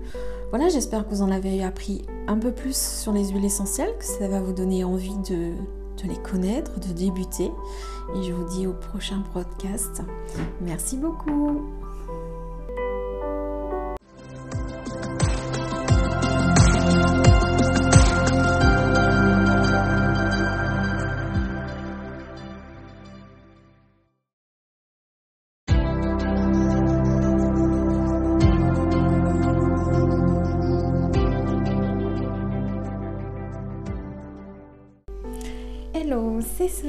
[0.51, 4.05] voilà, j'espère que vous en avez appris un peu plus sur les huiles essentielles, que
[4.05, 5.51] ça va vous donner envie de,
[6.01, 7.51] de les connaître, de débuter.
[8.15, 10.01] Et je vous dis au prochain podcast.
[10.61, 11.84] Merci beaucoup.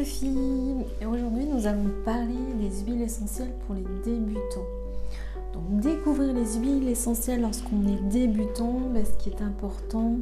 [0.06, 4.64] Et aujourd'hui nous allons parler des huiles essentielles pour les débutants.
[5.52, 10.18] Donc découvrir les huiles essentielles lorsqu'on est débutant, ben, ce qui est important,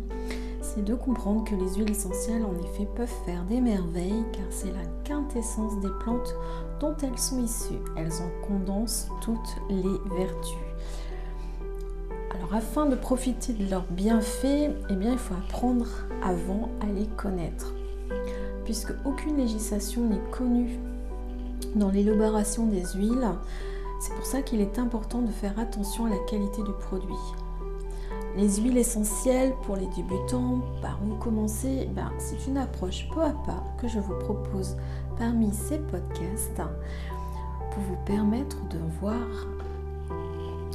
[0.62, 4.72] c'est de comprendre que les huiles essentielles en effet peuvent faire des merveilles car c'est
[4.72, 6.34] la quintessence des plantes
[6.80, 7.74] dont elles sont issues.
[7.98, 10.56] Elles en condensent toutes les vertus.
[12.30, 15.86] Alors afin de profiter de leurs bienfaits, eh bien, il faut apprendre
[16.22, 17.74] avant à les connaître
[18.64, 20.78] puisque aucune législation n'est connue
[21.74, 23.28] dans l'élaboration des huiles.
[24.00, 27.14] C'est pour ça qu'il est important de faire attention à la qualité du produit.
[28.36, 31.88] les huiles essentielles pour les débutants, par où commencer?
[31.94, 34.76] Ben, C'est une approche peu à pas que je vous propose
[35.18, 36.60] parmi ces podcasts
[37.70, 38.56] pour vous permettre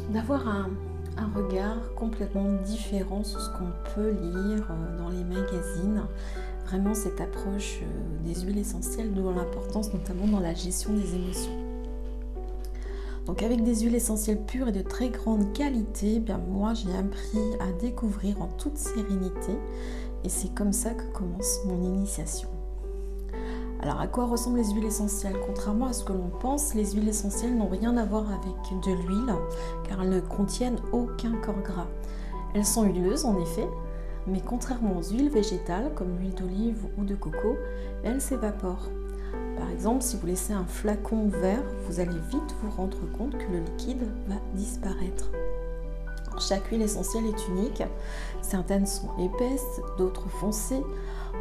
[0.09, 0.69] d'avoir un,
[1.17, 6.01] un regard complètement différent sur ce qu'on peut lire euh, dans les magazines.
[6.69, 11.57] Vraiment cette approche euh, des huiles essentielles dont l'importance notamment dans la gestion des émotions.
[13.25, 16.95] Donc avec des huiles essentielles pures et de très grande qualité, eh bien moi j'ai
[16.95, 19.57] appris à découvrir en toute sérénité
[20.23, 22.49] et c'est comme ça que commence mon initiation.
[23.81, 25.37] Alors à quoi ressemblent les huiles essentielles?
[25.47, 28.91] Contrairement à ce que l'on pense, les huiles essentielles n'ont rien à voir avec de
[28.91, 29.33] l'huile
[29.87, 31.87] car elles ne contiennent aucun corps gras.
[32.53, 33.67] Elles sont huileuses en effet,
[34.29, 37.57] mais contrairement aux huiles végétales comme l'huile d'olive ou de coco,
[38.03, 38.89] elles s'évaporent.
[39.57, 43.51] Par exemple, si vous laissez un flacon vert, vous allez vite vous rendre compte que
[43.51, 45.31] le liquide va disparaître.
[46.39, 47.83] Chaque huile essentielle est unique.
[48.41, 50.83] Certaines sont épaisses, d'autres foncées.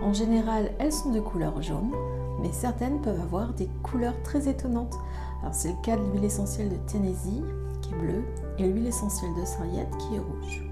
[0.02, 1.92] En général, elles sont de couleur jaune,
[2.40, 4.96] mais certaines peuvent avoir des couleurs très étonnantes.
[5.40, 7.42] Alors c'est le cas de l'huile essentielle de Tennessee
[7.80, 8.24] qui est bleue
[8.58, 10.67] et l'huile essentielle de Sarriette qui est rouge.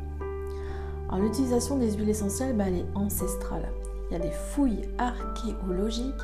[1.15, 3.69] L'utilisation des huiles essentielles, ben, elle est ancestrale.
[4.11, 6.15] Il y a des fouilles archéologiques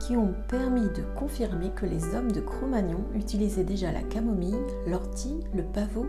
[0.00, 5.40] qui ont permis de confirmer que les hommes de Cro-Magnon utilisaient déjà la camomille, l'ortie,
[5.54, 6.06] le pavot,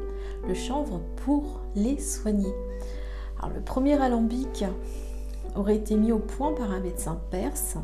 [0.47, 2.53] le chanvre pour les soigner.
[3.53, 4.65] Le premier alambic
[5.55, 7.77] aurait été mis au point par un médecin perse,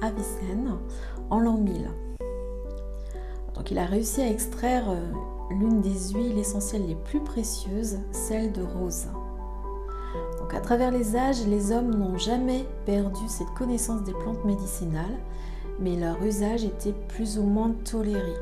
[0.00, 0.78] Avicenne,
[1.30, 1.90] en l'an 1000.
[3.54, 5.00] Donc il a réussi à extraire euh,
[5.50, 9.08] l'une des huiles essentielles les plus précieuses, celle de rose.
[10.54, 15.18] À travers les âges, les hommes n'ont jamais perdu cette connaissance des plantes médicinales,
[15.80, 18.34] mais leur usage était plus ou moins toléré.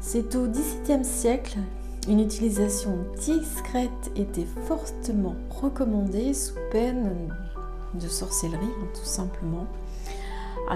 [0.00, 1.58] C'est au XVIIe siècle
[2.06, 7.10] une utilisation discrète était fortement recommandée sous peine
[7.94, 9.66] de sorcellerie, hein, tout simplement.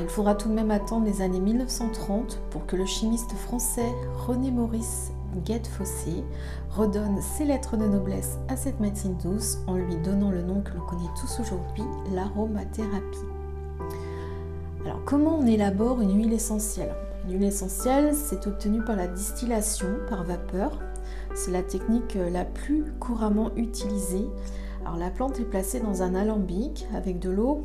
[0.00, 3.92] il faudra tout de même attendre les années 1930 pour que le chimiste français
[4.26, 5.12] René Maurice
[5.44, 6.24] Guette-Fossé
[6.70, 10.72] redonne ses lettres de noblesse à cette médecine douce en lui donnant le nom que
[10.72, 13.18] l'on connaît tous aujourd'hui, l'aromathérapie.
[14.84, 16.94] Alors comment on élabore une huile essentielle?
[17.26, 20.78] Une huile essentielle, c'est obtenu par la distillation par vapeur.
[21.34, 24.26] C'est la technique la plus couramment utilisée.
[24.84, 27.64] Alors la plante est placée dans un alambic avec de l'eau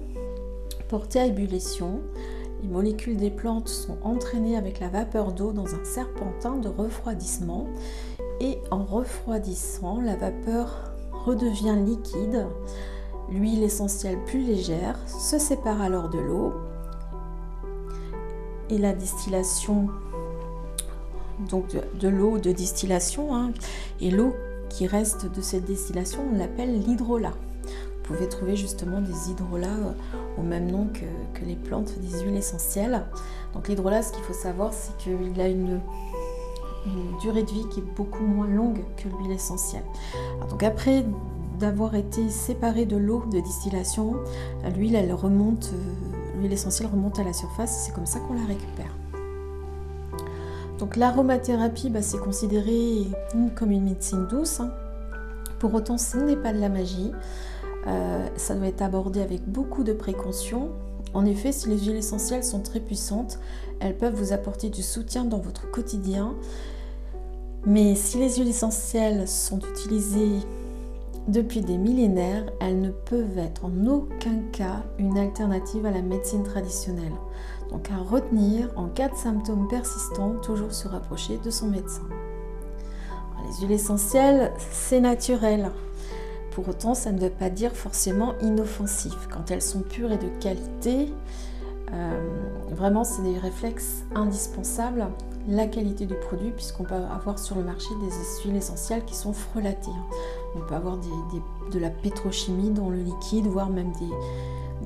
[0.89, 2.01] portée à ébullition
[2.63, 7.67] les molécules des plantes sont entraînées avec la vapeur d'eau dans un serpentin de refroidissement
[8.39, 10.93] et en refroidissant, la vapeur
[11.25, 12.47] redevient liquide.
[13.29, 16.53] L'huile essentielle plus légère se sépare alors de l'eau
[18.69, 19.89] et la distillation
[21.49, 23.51] donc de, l'eau de distillation hein,
[23.99, 24.35] et l'eau
[24.69, 27.33] qui reste de cette distillation on l'appelle l'hydrolat.
[27.63, 29.93] Vous pouvez trouver justement des hydrolats euh,
[30.37, 33.03] au même nom que, les plantes des huiles essentielles.
[33.53, 35.81] Donc l'hydrolat, ce qu'il faut savoir, c'est qu'il a une,
[37.21, 39.83] durée de vie qui est beaucoup moins longue que l'huile essentielle.
[40.49, 41.05] donc après
[41.59, 44.15] d'avoir été séparée de l'eau de distillation,
[44.65, 44.95] euh, l'huile
[46.51, 48.93] essentielle remonte à la surface, c'est comme ça qu'on la récupère.
[50.79, 53.07] Donc l'aromathérapie, bah, c'est considéré
[53.55, 54.59] comme une médecine douce.
[54.59, 54.71] Hein.
[55.59, 57.11] Pour autant, ce n'est pas de la magie.
[57.87, 60.69] Euh, ça doit être abordé avec beaucoup de précaution.
[61.13, 63.39] En effet, si les huiles essentielles sont très puissantes,
[63.79, 66.33] elles peuvent vous apporter du soutien dans votre quotidien.
[67.65, 70.39] Mais si les huiles essentielles sont utilisées
[71.27, 76.43] depuis des millénaires, elles ne peuvent être en aucun cas une alternative à la médecine
[76.43, 77.13] traditionnelle.
[77.71, 82.03] Donc à retenir, en cas de symptômes persistants, toujours se rapprocher de son médecin.
[83.45, 85.71] les huiles essentielles, c'est naturel.
[86.53, 89.13] Pour autant, ça ne veut pas dire forcément inoffensif.
[89.31, 91.11] Quand elles sont pures et de qualité,
[91.91, 92.29] euh,
[92.71, 95.07] vraiment, c'est des réflexes indispensables.
[95.47, 99.33] La qualité du produit, puisqu'on peut avoir sur le marché des huiles essentielles qui sont
[99.33, 99.89] frelatées.
[100.55, 103.91] On peut avoir de la pétrochimie dans le liquide, voire même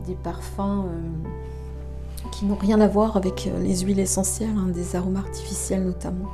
[0.06, 4.96] des, parfums euh, qui n'ont rien à voir avec euh, les huiles essentielles, hein, des
[4.96, 6.30] arômes artificiels notamment.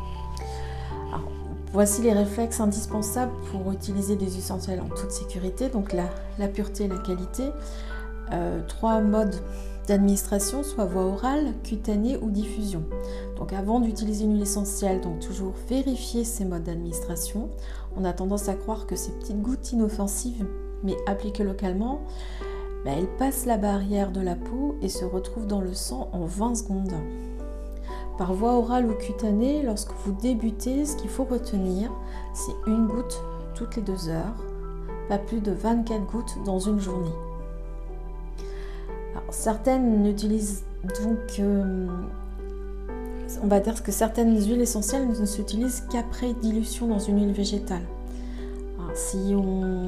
[1.74, 6.84] Voici les réflexes indispensables pour utiliser des huiles essentielles en toute sécurité, donc la, pureté
[6.84, 7.46] et la qualité.
[8.32, 9.36] Euh, trois modes
[9.88, 12.84] d'administration, soit voie orale, cutanée ou diffusion.
[13.38, 17.50] Donc avant d'utiliser une huile essentielle, donc toujours vérifier ces modes d'administration.
[17.98, 20.46] On a tendance à croire que ces petites gouttes inoffensives,
[20.84, 22.02] mais appliquées localement,
[22.86, 26.26] ben, elles passent la barrière de la peau et se retrouvent dans le sang en
[26.26, 26.94] 20 secondes.
[28.18, 31.92] Par voie orale ou cutanée, lorsque vous débutez, ce qu'il faut retenir,
[32.34, 33.24] c'est une goutte
[33.56, 34.36] toutes les deux heures,
[35.10, 37.14] pas plus de 24 gouttes dans une journée.
[39.30, 41.88] certaines n'utilisent donc, euh,
[43.42, 47.86] on va dire que certaines huiles essentielles ne s'utilisent qu'après dilution dans une huile végétale.
[48.94, 49.88] si on,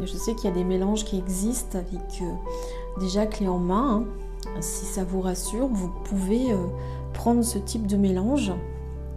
[0.00, 4.04] je sais qu'il y a des mélanges qui existent avec euh, déjà clé en main.
[4.46, 4.60] Hein.
[4.60, 6.56] Si ça vous rassure, vous pouvez euh,
[7.12, 8.52] prendre ce type de mélange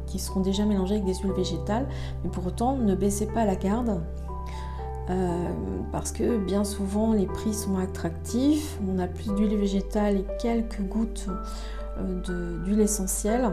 [0.06, 1.88] qui seront déjà mélangés avec des huiles végétales,
[2.24, 4.02] mais pour autant ne baissez pas la garde
[5.10, 5.48] euh,
[5.92, 10.82] parce que bien souvent les prix sont attractifs, on a plus d'huile végétale et quelques
[10.82, 11.28] gouttes
[12.00, 13.52] euh, d'huile essentielle.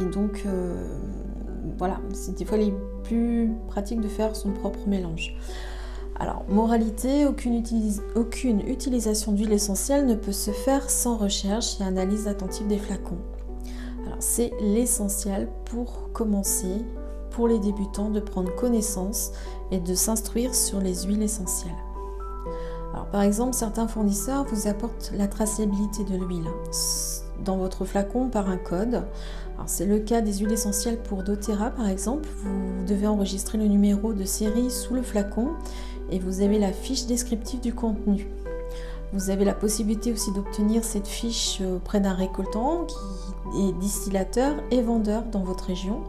[0.00, 0.96] Et donc euh,
[1.76, 2.72] voilà, c'est des fois les
[3.02, 5.36] plus pratiques de faire son propre mélange.
[6.18, 12.66] Alors, moralité, aucune, utilisation d'huile essentielle ne peut se faire sans recherche et analyse attentive
[12.66, 13.18] des flacons.
[14.06, 16.84] Alors, c'est l'essentiel pour commencer
[17.30, 19.32] pour les débutants de prendre connaissance
[19.70, 21.72] et de s'instruire sur les huiles essentielles.
[22.92, 26.48] Alors, par exemple, certains fournisseurs vous apportent la traçabilité de l'huile
[27.42, 29.04] dans votre flacon par un code.
[29.66, 32.28] C'est le cas des huiles essentielles pour doTERRA par exemple.
[32.36, 35.50] Vous devez enregistrer le numéro de série sous le flacon
[36.12, 38.28] et vous avez la fiche descriptive du contenu.
[39.12, 44.80] Vous avez la possibilité aussi d'obtenir cette fiche auprès d'un récoltant qui est distillateur et
[44.80, 46.00] vendeur dans votre région,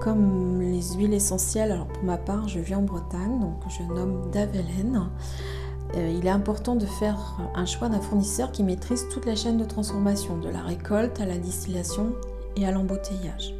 [0.00, 1.72] comme les huiles essentielles.
[1.72, 5.10] Alors pour ma part, je vis en Bretagne, donc je nomme Davelen.
[5.96, 9.58] Euh, il est important de faire un choix d'un fournisseur qui maîtrise toute la chaîne
[9.58, 12.12] de transformation, de la récolte à la distillation
[12.56, 13.54] et à l'embouteillage.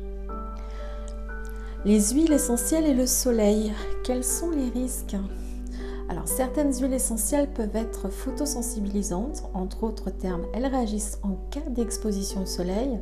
[1.84, 3.72] Les huiles essentielles et le soleil,
[4.04, 5.16] quels sont les risques?
[6.08, 12.42] Alors certaines huiles essentielles peuvent être photosensibilisantes, entre autres termes, elles réagissent en cas d'exposition
[12.42, 13.00] au soleil.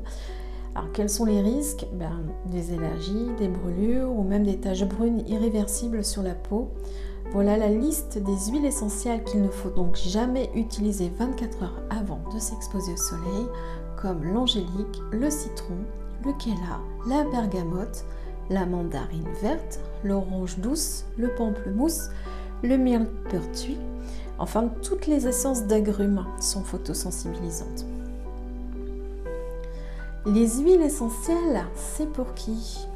[0.75, 1.87] Alors quels sont les risques?
[1.93, 6.71] Ben, Des allergies, des brûlures ou même des taches brunes irréversibles sur la peau.
[7.33, 12.21] Voilà la liste des huiles essentielles qu'il ne faut donc jamais utiliser 24 heures avant
[12.33, 13.47] de s'exposer au soleil,
[14.01, 15.77] comme l'angélique, le citron,
[16.25, 18.05] le kéla, la bergamote,
[18.51, 22.11] la mandarine verte, l'orange douce, le pamplemousse,
[22.65, 23.79] le myrtille,
[24.39, 27.85] enfin toutes les essences d'agrumes sont photosensibilisantes.
[30.27, 32.89] Les huiles essentielles, c'est pour qui?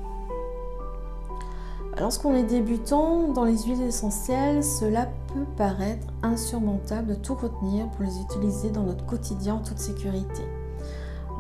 [2.00, 8.06] Lorsqu'on est débutant dans les huiles essentielles, cela peut paraître insurmontable de tout retenir pour
[8.06, 10.42] les utiliser dans notre quotidien en toute sécurité.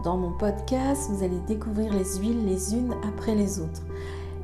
[0.04, 3.82] Dans mon podcast, vous allez découvrir les huiles les unes après les autres.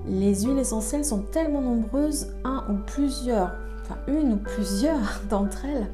[0.07, 3.53] Les huiles essentielles sont tellement nombreuses, un ou plusieurs
[3.85, 5.87] enfin une ou plusieurs d'entre elles,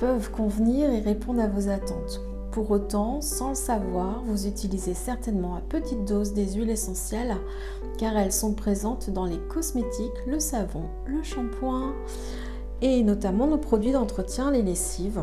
[0.00, 2.20] peuvent convenir et répondre à vos attentes.
[2.52, 7.36] Pour autant, sans le savoir, vous utilisez certainement à petite dose des huiles essentielles
[7.96, 11.94] car elles sont présentes dans les cosmétiques, le savon, le shampoing
[12.82, 15.22] et notamment nos produits d'entretien, les lessives,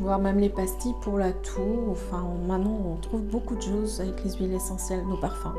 [0.00, 1.90] voire même les pastilles pour la toux.
[1.90, 5.54] Enfin, maintenant, on trouve beaucoup de choses avec les huiles essentielles, nos parfums.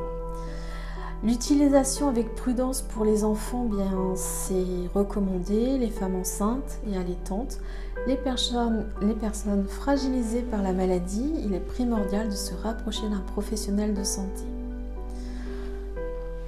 [1.24, 7.60] L'utilisation avec prudence pour les enfants, bien c'est recommandé, les femmes enceintes et allaitantes,
[8.06, 8.86] les personnes,
[9.68, 14.44] fragilisées par la maladie, il est primordial de se rapprocher d'un professionnel de santé.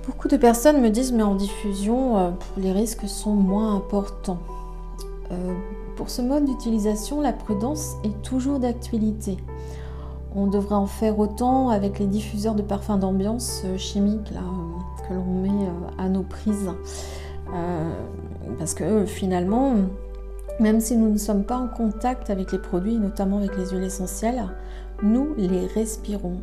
[0.06, 4.40] Beaucoup de personnes me disent mais en diffusion euh, les risques sont moins importants.
[5.32, 5.54] Euh,
[5.96, 9.38] pour ce mode d'utilisation, la prudence est toujours d'actualité.
[10.36, 15.08] On devrait en faire autant avec les diffuseurs de parfums d'ambiance euh, chimiques là, euh,
[15.08, 16.72] que l'on met euh, à nos prises.
[18.60, 19.74] parce que finalement,
[20.60, 23.84] même si nous ne sommes pas en contact avec les produits, notamment avec les huiles
[23.84, 24.44] essentielles,
[25.02, 26.38] nous les respirons.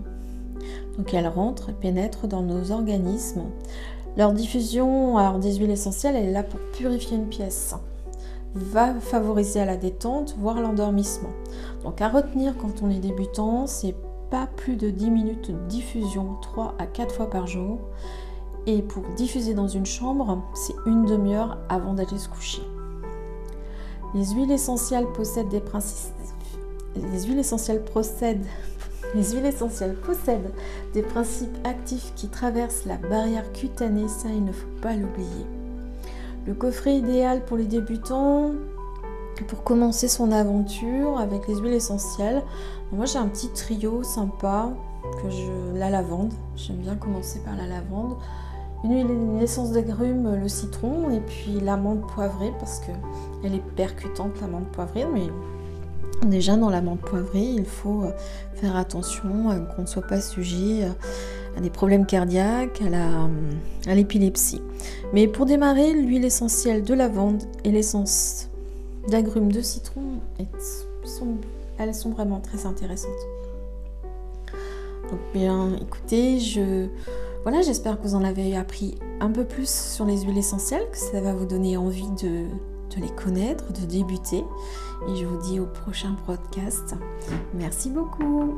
[0.97, 3.45] Donc elles rentrent et pénètrent dans nos organismes.
[4.17, 7.75] Leur diffusion alors, des huiles essentielles, elle est là pour purifier une pièce
[8.55, 11.31] va favoriser à la détente, voire l'endormissement.
[11.83, 13.95] Donc à retenir quand on est débutant, c'est
[14.31, 17.79] pas plus de 10 minutes de diffusion 3 à 4 fois par jour.
[18.67, 22.63] Et pour diffuser dans une chambre, c'est une demi-heure avant d'aller se coucher.
[24.15, 26.13] Les huiles essentielles possèdent des principes.
[31.65, 35.47] Actifs qui traversent la barrière cutanée, ça il ne faut pas l'oublier.
[36.47, 38.53] Le coffret idéal pour les débutants,
[39.49, 42.43] pour commencer son aventure avec les huiles essentielles.
[42.93, 44.71] Moi j'ai un petit trio sympa
[45.23, 46.33] que je la lavande.
[46.55, 48.17] J'aime bien commencer par la lavande.
[48.85, 52.93] Une huile, une essence d'agrumes, le citron et puis l'amande poivrée parce que
[53.43, 55.05] elle est percutante l'amande poivrée.
[55.13, 55.27] Mais
[56.29, 58.05] déjà dans l'amande poivrée, il faut
[58.55, 60.89] faire attention qu'on ne soit pas sujet
[61.57, 64.61] à des problèmes cardiaques, à l'épilepsie.
[65.13, 68.49] Mais pour démarrer, l'huile essentielle de lavande et l'essence
[69.09, 70.21] d'agrumes de citron,
[71.79, 73.11] elles sont vraiment très intéressantes.
[75.11, 76.39] Donc bien, écoutez,
[77.43, 80.99] voilà, j'espère que vous en avez appris un peu plus sur les huiles essentielles, que
[80.99, 82.47] ça va vous donner envie de,
[82.95, 84.45] de les connaître, de débuter.
[85.09, 86.97] Et je vous dis au prochain podcast.
[87.55, 88.55] Merci beaucoup.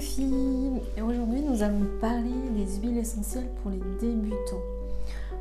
[0.00, 4.62] Sophie et aujourd'hui nous allons parler des huiles essentielles pour les débutants.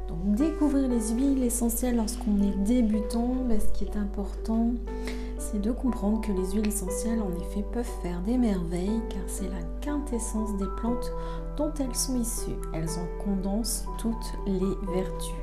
[0.09, 4.71] Donc découvrir les huiles essentielles lorsqu'on est débutant, ben, ce qui est important,
[5.37, 9.47] c'est de comprendre que les huiles essentielles en effet peuvent faire des merveilles car c'est
[9.47, 11.11] la quintessence des plantes
[11.55, 12.59] dont elles sont issues.
[12.73, 15.35] Elles en condensent toutes les vertus.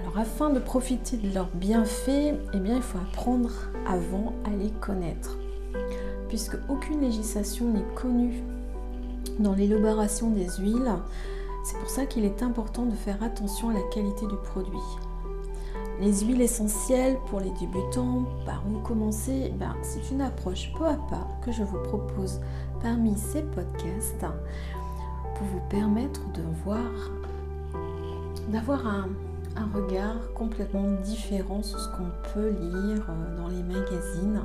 [0.00, 3.50] Alors afin de profiter de leurs bienfaits, eh bien, il faut apprendre
[3.86, 5.36] avant à les connaître
[6.28, 8.42] puisque aucune législation n'est connue
[9.38, 10.92] dans l'élaboration des huiles.
[11.64, 14.78] C'est pour ça qu'il est important de faire attention à la qualité du produit.
[16.00, 19.52] Les huiles essentielles pour les débutants, par où commencer?
[19.58, 22.40] Ben, C'est une approche peu à pas que je vous propose
[22.82, 24.26] parmi ces podcasts
[25.34, 27.10] pour vous permettre de voir,
[28.48, 29.08] d'avoir un,
[29.74, 33.02] regard complètement différent sur ce qu'on peut lire
[33.38, 34.42] dans les magazines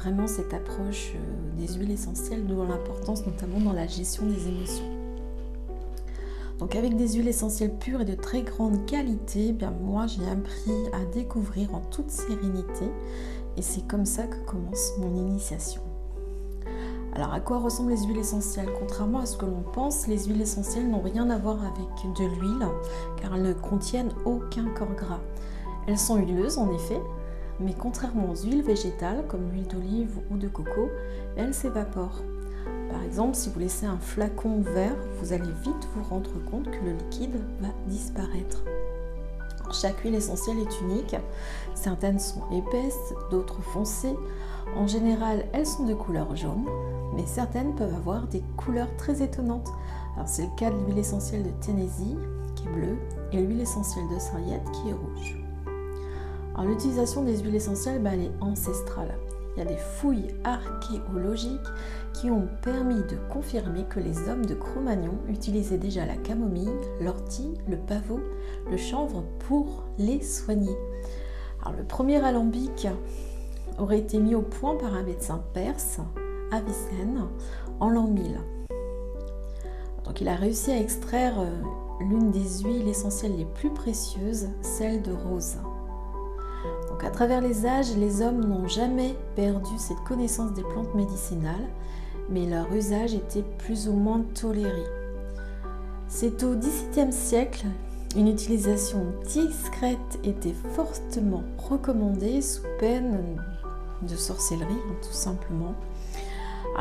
[0.00, 4.84] vraiment cette approche euh, des huiles essentielles, dont l'importance notamment dans la gestion des émotions.
[6.58, 10.26] Donc avec des huiles essentielles pures et de très grande qualité, eh bien moi j'ai
[10.28, 12.90] appris à découvrir en toute sérénité
[13.56, 15.82] et c'est comme ça que commence mon initiation.
[17.14, 18.68] Alors à quoi ressemblent les huiles essentielles?
[18.78, 22.24] Contrairement à ce que l'on pense, les huiles essentielles n'ont rien à voir avec de
[22.24, 22.66] l'huile
[23.20, 25.20] car elles ne contiennent aucun corps gras.
[25.86, 27.00] Elles sont huileuses en effet,
[27.60, 30.88] mais contrairement aux huiles végétales comme l'huile d'olive ou de coco,
[31.36, 32.22] elles s'évaporent.
[32.90, 36.84] Par exemple, si vous laissez un flacon vert, vous allez vite vous rendre compte que
[36.84, 38.64] le liquide va disparaître.
[39.72, 41.14] Chaque huile essentielle est unique.
[41.74, 44.16] Certaines sont épaisses, d'autres foncées.
[44.76, 46.66] En général, elles sont de couleur jaune,
[47.14, 49.70] mais certaines peuvent avoir des couleurs très étonnantes.
[50.26, 52.16] C'est le cas de l'huile essentielle de Tennessee
[52.56, 52.98] qui est bleue
[53.32, 55.39] et l'huile essentielle de Sarriette qui est rouge
[56.58, 59.14] l'utilisation des huiles essentielles, bah, elle est ancestrale.
[59.56, 61.58] Il y a des fouilles archéologiques
[62.12, 66.70] qui ont permis de confirmer que les hommes de Cro-Magnon utilisaient déjà la camomille,
[67.00, 68.20] l'ortie, le pavot,
[68.70, 70.76] le chanvre pour les soigner.
[71.76, 72.88] Le premier alambic
[73.78, 75.98] aurait été mis au point par un médecin perse,
[76.52, 77.26] Avicenne,
[77.80, 78.40] en l'an 1000.
[80.04, 81.50] Donc il a réussi à extraire euh,
[82.00, 85.58] l'une des huiles essentielles les plus précieuses, celle de rose.
[87.00, 91.66] Donc à travers les âges, les hommes n'ont jamais perdu cette connaissance des plantes médicinales,
[92.28, 94.84] mais leur usage était plus ou moins toléré.
[96.08, 97.64] C'est au XVIIe siècle,
[98.16, 103.18] une utilisation discrète était fortement recommandée sous peine
[104.02, 104.66] de sorcellerie,
[105.00, 105.74] tout simplement.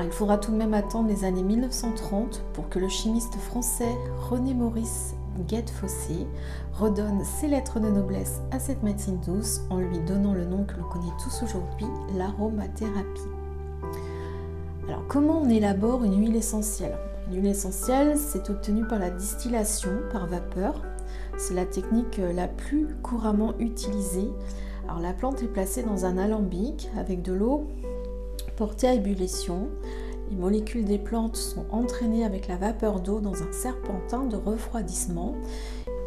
[0.03, 3.95] il faudra tout de même attendre les années 1930 pour que le chimiste français
[4.30, 5.15] René Maurice
[5.47, 6.27] Guette-Fossé
[6.73, 10.75] redonne ses lettres de noblesse à cette médecine douce en lui donnant le nom que
[10.75, 11.87] l'on connaît tous aujourd'hui,
[12.17, 13.21] l'aromathérapie.
[14.87, 16.97] Alors comment on élabore une huile essentielle?
[17.29, 20.81] Une huile essentielle, c'est obtenu par la distillation par vapeur.
[21.37, 24.29] C'est la technique la plus couramment utilisée.
[24.87, 27.67] Alors la plante est placée dans un alambic avec de l'eau
[28.57, 29.69] portée à ébullition
[30.30, 35.36] les molécules des plantes sont entraînées avec la vapeur d'eau dans un serpentin de refroidissement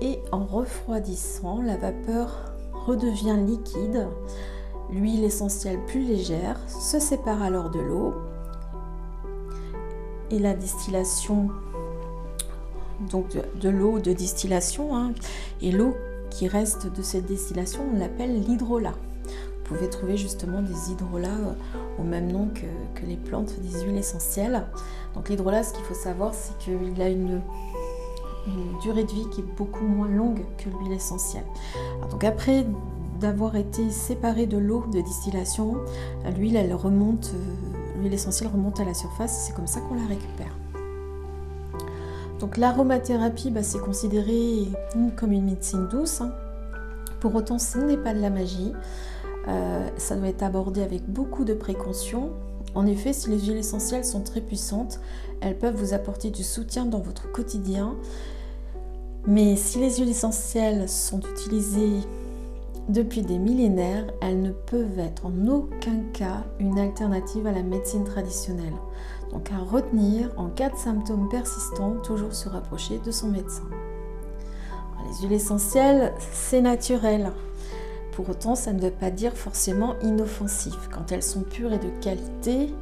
[0.01, 2.55] et en refroidissant, la vapeur
[2.87, 4.09] redevient liquide.
[4.91, 8.15] L'huile essentielle plus légère se sépare alors de l'eau
[10.31, 11.49] et la distillation,
[13.11, 13.27] donc
[13.61, 15.13] de, l'eau de distillation, hein,
[15.61, 15.95] et l'eau
[16.31, 18.95] qui reste de cette distillation, on l'appelle l'hydrolat.
[19.25, 21.53] Vous pouvez trouver justement des hydrolats euh,
[22.03, 24.65] même nom que, les plantes des huiles essentielles.
[25.15, 27.41] Donc l'hydrolat, ce qu'il faut savoir, c'est qu'il a une,
[28.83, 31.45] durée de vie qui est beaucoup moins longue que l'huile essentielle.
[32.11, 32.67] donc après
[33.21, 35.77] d'avoir été séparée de l'eau de distillation,
[36.37, 40.07] l'huile elle remonte, euh, l'huile essentielle remonte à la surface, c'est comme ça qu'on la
[40.07, 40.57] récupère.
[42.43, 44.67] Donc l'aromathérapie, bah, c'est considéré
[45.17, 46.23] comme une médecine douce.
[46.23, 46.33] Hein
[47.21, 48.73] Pour autant, ce n'est pas de la magie.
[49.49, 52.31] Euh, ça doit être abordé avec beaucoup de précaution.
[52.75, 55.01] En effet, si les huiles essentielles sont très puissantes,
[55.41, 57.97] elles peuvent vous apporter du soutien dans votre quotidien.
[59.27, 62.01] Mais si les huiles essentielles sont utilisées
[62.89, 68.05] depuis des millénaires, elles ne peuvent être en aucun cas une alternative à la médecine
[68.05, 68.75] traditionnelle.
[69.33, 73.69] Donc à retenir, en cas de symptômes persistants, toujours se rapprocher de son médecin.
[75.07, 77.33] Les huiles essentielles, c'est naturel.
[78.13, 80.75] Pour autant, ça ne veut pas dire forcément inoffensif.
[80.91, 82.75] Quand elles sont pures et de qualité,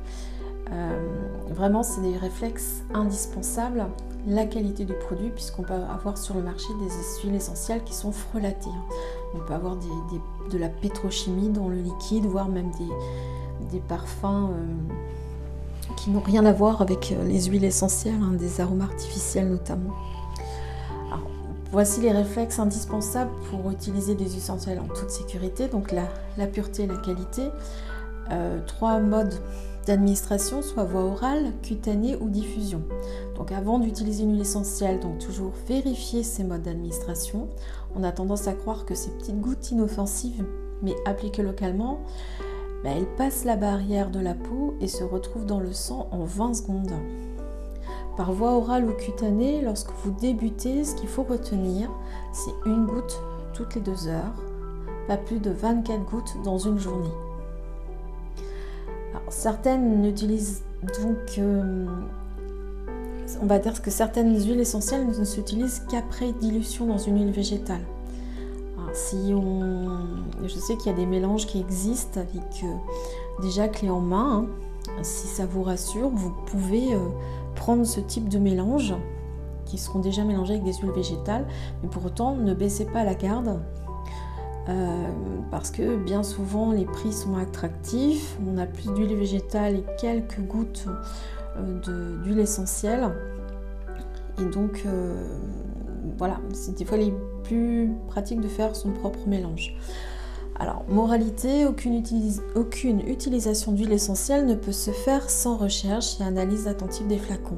[0.72, 1.08] euh,
[1.50, 3.86] vraiment, c'est des réflexes indispensables.
[4.26, 6.90] La qualité du produit, puisqu'on peut avoir sur le marché des
[7.22, 8.68] huiles essentielles qui sont frelatées.
[9.34, 12.70] On peut avoir de la pétrochimie dans le liquide, voire même
[13.70, 14.66] des, parfums euh,
[15.96, 19.94] qui n'ont rien à voir avec euh, les huiles essentielles, hein, des arômes artificiels notamment.
[21.72, 26.82] Voici les réflexes indispensables pour utiliser des huiles essentielles en toute sécurité, donc la, pureté
[26.82, 27.42] et la qualité.
[28.32, 29.34] Euh, trois modes
[29.86, 32.82] d'administration, soit voie orale, cutanée ou diffusion.
[33.36, 37.48] Donc avant d'utiliser une huile essentielle, donc toujours vérifier ces modes d'administration.
[37.94, 40.44] On a tendance à croire que ces petites gouttes inoffensives,
[40.82, 42.00] mais appliquées localement,
[42.82, 46.24] ben, elles passent la barrière de la peau et se retrouvent dans le sang en
[46.24, 46.94] 20 secondes.
[48.16, 51.90] Par voie orale ou cutanée, lorsque vous débutez, ce qu'il faut retenir,
[52.32, 53.20] c'est une goutte
[53.54, 54.34] toutes les deux heures,
[55.06, 57.12] pas plus de 24 gouttes dans une journée.
[59.28, 61.86] certaines n'utilisent donc, euh,
[63.42, 67.84] on va dire que certaines huiles essentielles ne s'utilisent qu'après dilution dans une huile végétale.
[68.94, 69.98] si on,
[70.42, 74.46] je sais qu'il y a des mélanges qui existent avec euh, déjà clé en main.
[74.46, 75.02] Hein.
[75.02, 76.98] Si ça vous rassure, vous pouvez euh,
[77.60, 78.94] prendre ce type de mélange
[79.66, 81.46] qui seront déjà mélangés avec des huiles végétales,
[81.82, 83.60] mais pour autant ne baissez pas la garde
[84.68, 85.08] euh,
[85.50, 90.40] parce que bien souvent les prix sont attractifs, on a plus d'huile végétale et quelques
[90.40, 90.86] gouttes
[91.58, 93.10] euh, d'huile essentielle
[94.40, 95.38] et donc euh,
[96.16, 97.12] voilà, c'est des fois les
[97.44, 99.76] plus pratique de faire son propre mélange.
[100.60, 107.06] Alors, moralité, aucune, utilisation d'huile essentielle ne peut se faire sans recherche et analyse attentive
[107.06, 107.56] des flacons.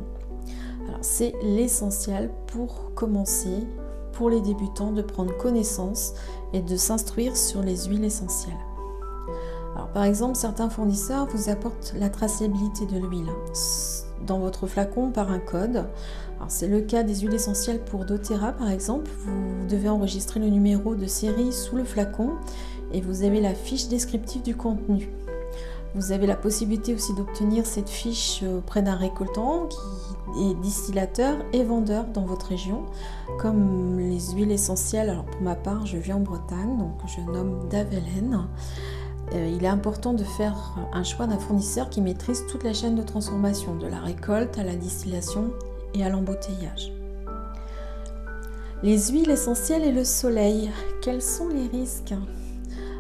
[0.86, 3.66] Alors, c'est l'essentiel pour commencer,
[4.12, 6.14] pour les débutants, de prendre connaissance
[6.52, 8.54] et de s'instruire sur les huiles essentielles.
[9.94, 13.32] Par exemple, certains fournisseurs vous apportent la traçabilité de l'huile
[14.26, 15.86] dans votre flacon par un code.
[16.48, 19.10] C'est le cas des huiles essentielles pour doTERRA par exemple.
[19.26, 22.32] Vous devez enregistrer le numéro de série sous le flacon
[22.92, 25.08] et vous avez la fiche descriptive du contenu.
[25.94, 31.64] Vous avez la possibilité aussi d'obtenir cette fiche auprès d'un récoltant qui est distillateur et
[31.64, 32.84] vendeur dans votre région,
[33.38, 35.10] comme les huiles essentielles.
[35.10, 38.46] Alors pour ma part, je vis en Bretagne, donc je nomme Davelen.
[39.34, 42.94] Euh, il est important de faire un choix d'un fournisseur qui maîtrise toute la chaîne
[42.94, 45.50] de transformation, de la récolte à la distillation
[45.94, 46.92] et à l'embouteillage.
[48.82, 50.70] Les huiles essentielles et le soleil,
[51.02, 52.14] quels sont les risques?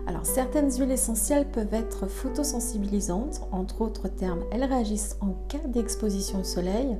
[0.06, 6.40] Alors certaines huiles essentielles peuvent être photosensibilisantes, entre autres termes, elles réagissent en cas d'exposition
[6.40, 6.96] au soleil.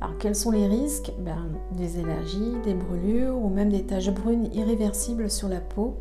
[0.00, 1.12] Alors quels sont les risques?
[1.20, 5.96] Ben, Des allergies, des brûlures ou même des taches brunes irréversibles sur la peau.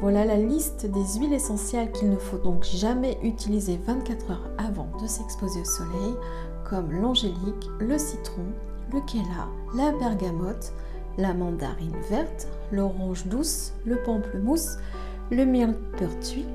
[0.00, 4.88] Voilà la liste des huiles essentielles qu'il ne faut donc jamais utiliser 24 heures avant
[5.00, 6.14] de s'exposer au soleil,
[6.68, 8.44] comme l'angélique, le citron,
[8.92, 10.72] le kéla, la bergamote,
[11.18, 14.78] la mandarine verte, l'orange douce, le pamplemousse,
[15.30, 16.46] le myrtille,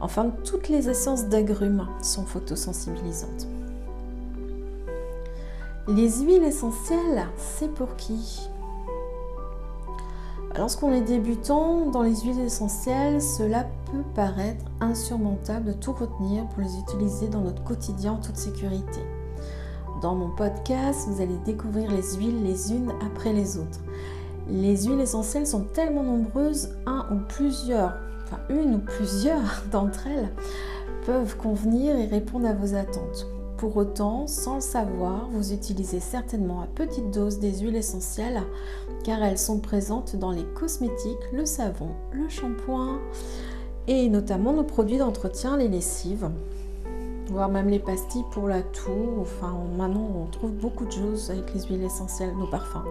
[0.00, 3.48] enfin toutes les essences d'agrumes sont photosensibilisantes.
[5.86, 8.48] Les huiles essentielles, c'est pour qui?
[10.56, 16.62] Lorsqu'on est débutant dans les huiles essentielles, cela peut paraître insurmontable de tout retenir pour
[16.62, 19.00] les utiliser dans notre quotidien en toute sécurité.
[20.00, 23.80] Dans mon podcast, vous allez découvrir les huiles les unes après les autres.
[24.48, 27.94] Les huiles essentielles sont tellement nombreuses, un ou plusieurs
[28.24, 30.30] enfin une ou plusieurs d'entre elles,
[31.06, 33.26] peuvent convenir et répondre à vos attentes.
[33.56, 38.42] Pour autant, sans le savoir, vous utilisez certainement à petite dose des huiles essentielles
[39.04, 42.98] car elles sont présentes dans les cosmétiques, le savon, le shampoing
[43.86, 46.28] et notamment nos produits d'entretien, les lessives,
[47.28, 49.20] voire même les pastilles pour la toux.
[49.20, 52.84] Enfin, maintenant, on trouve beaucoup de choses avec les huiles essentielles, nos parfums.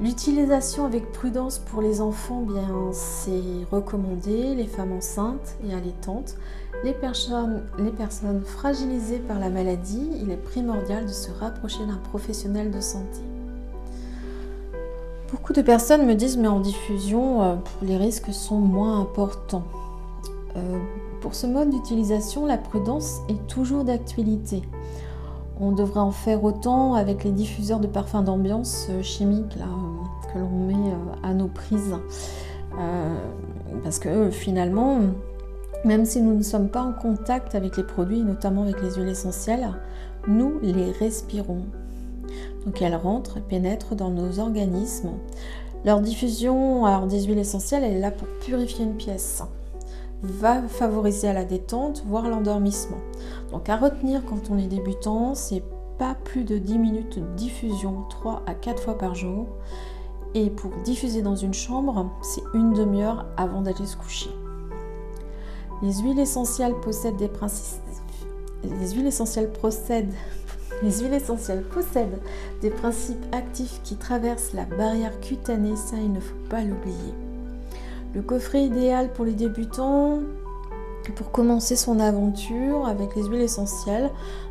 [0.00, 6.36] L'utilisation avec prudence pour les enfants, bien c'est recommandé, les femmes enceintes et allaitantes,
[6.82, 7.62] les personnes,
[8.44, 13.20] fragilisées par la maladie, il est primordial de se rapprocher d'un professionnel de santé.
[15.30, 19.64] Beaucoup de personnes me disent mais en diffusion, euh, les risques sont moins importants.
[20.56, 20.78] Euh,
[21.20, 24.62] pour ce mode d'utilisation, la prudence est toujours d'actualité.
[25.60, 29.58] On devrait en faire autant avec les diffuseurs de parfums d'ambiance euh, chimiques
[30.32, 31.94] que l'on met à nos prises.
[33.84, 34.98] parce que finalement,
[35.84, 39.08] même si nous ne sommes pas en contact avec les produits, notamment avec les huiles
[39.08, 39.68] essentielles,
[40.28, 41.64] nous les respirons.
[42.64, 45.10] Donc elles rentrent et pénètrent dans nos organismes.
[45.84, 49.42] Leur diffusion alors, des huiles essentielles, elle est là pour purifier une pièce,
[50.22, 52.98] va favoriser la détente, voire l'endormissement.
[53.52, 55.62] Donc à retenir quand on est débutant, c'est
[55.98, 59.46] pas plus de 10 minutes de diffusion 3 à 4 fois par jour.
[60.34, 64.30] Et pour diffuser dans une chambre, c'est une demi-heure avant d'aller se coucher.
[65.82, 67.82] Les huiles essentielles possèdent des principes.
[68.80, 70.16] Les huiles essentielles possèdent
[72.62, 77.14] des principes actifs qui traversent la barrière cutanée, ça il ne faut pas l'oublier.
[78.14, 80.20] Le coffret idéal pour les débutants,
[81.10, 84.10] pour commencer son aventure avec les huiles essentielles.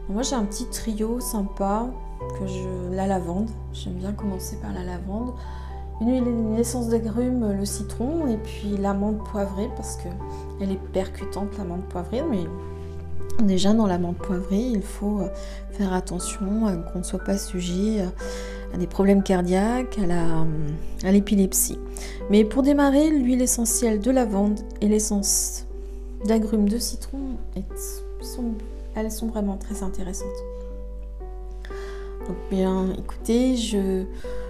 [0.10, 1.90] Moi j'ai un petit trio sympa
[2.40, 3.50] que je la lavande.
[3.74, 5.34] J'aime bien commencer par la lavande.
[6.02, 10.10] Une huile, une essence d'agrumes, le citron et puis l'amande poivrée parce que
[10.60, 12.46] elle est percutante l'amande poivrée mais
[13.42, 15.28] Déjà dans la menthe poivrée, il faut euh,
[15.72, 18.06] faire attention euh, qu'on ne soit pas sujet euh,
[18.74, 20.00] à des problèmes cardiaques,
[21.04, 21.80] à l'épilepsie.
[22.30, 25.66] Mais pour démarrer, l'huile essentielle de lavande et l'essence
[26.26, 27.38] d'agrumes de citron,
[28.96, 30.28] elles sont vraiment très intéressantes.
[32.28, 33.56] Donc bien, écoutez,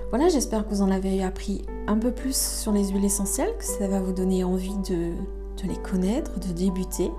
[0.09, 3.65] voilà, j'espère que vous en avez appris un peu plus sur les huiles essentielles, que
[3.65, 5.13] ça va vous donner envie de
[5.61, 7.11] de les connaître, de débuter.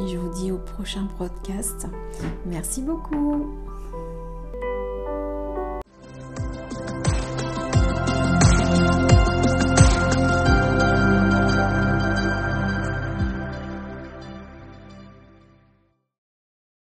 [0.00, 1.86] Et je vous dis au prochain podcast.
[2.44, 3.46] Merci beaucoup.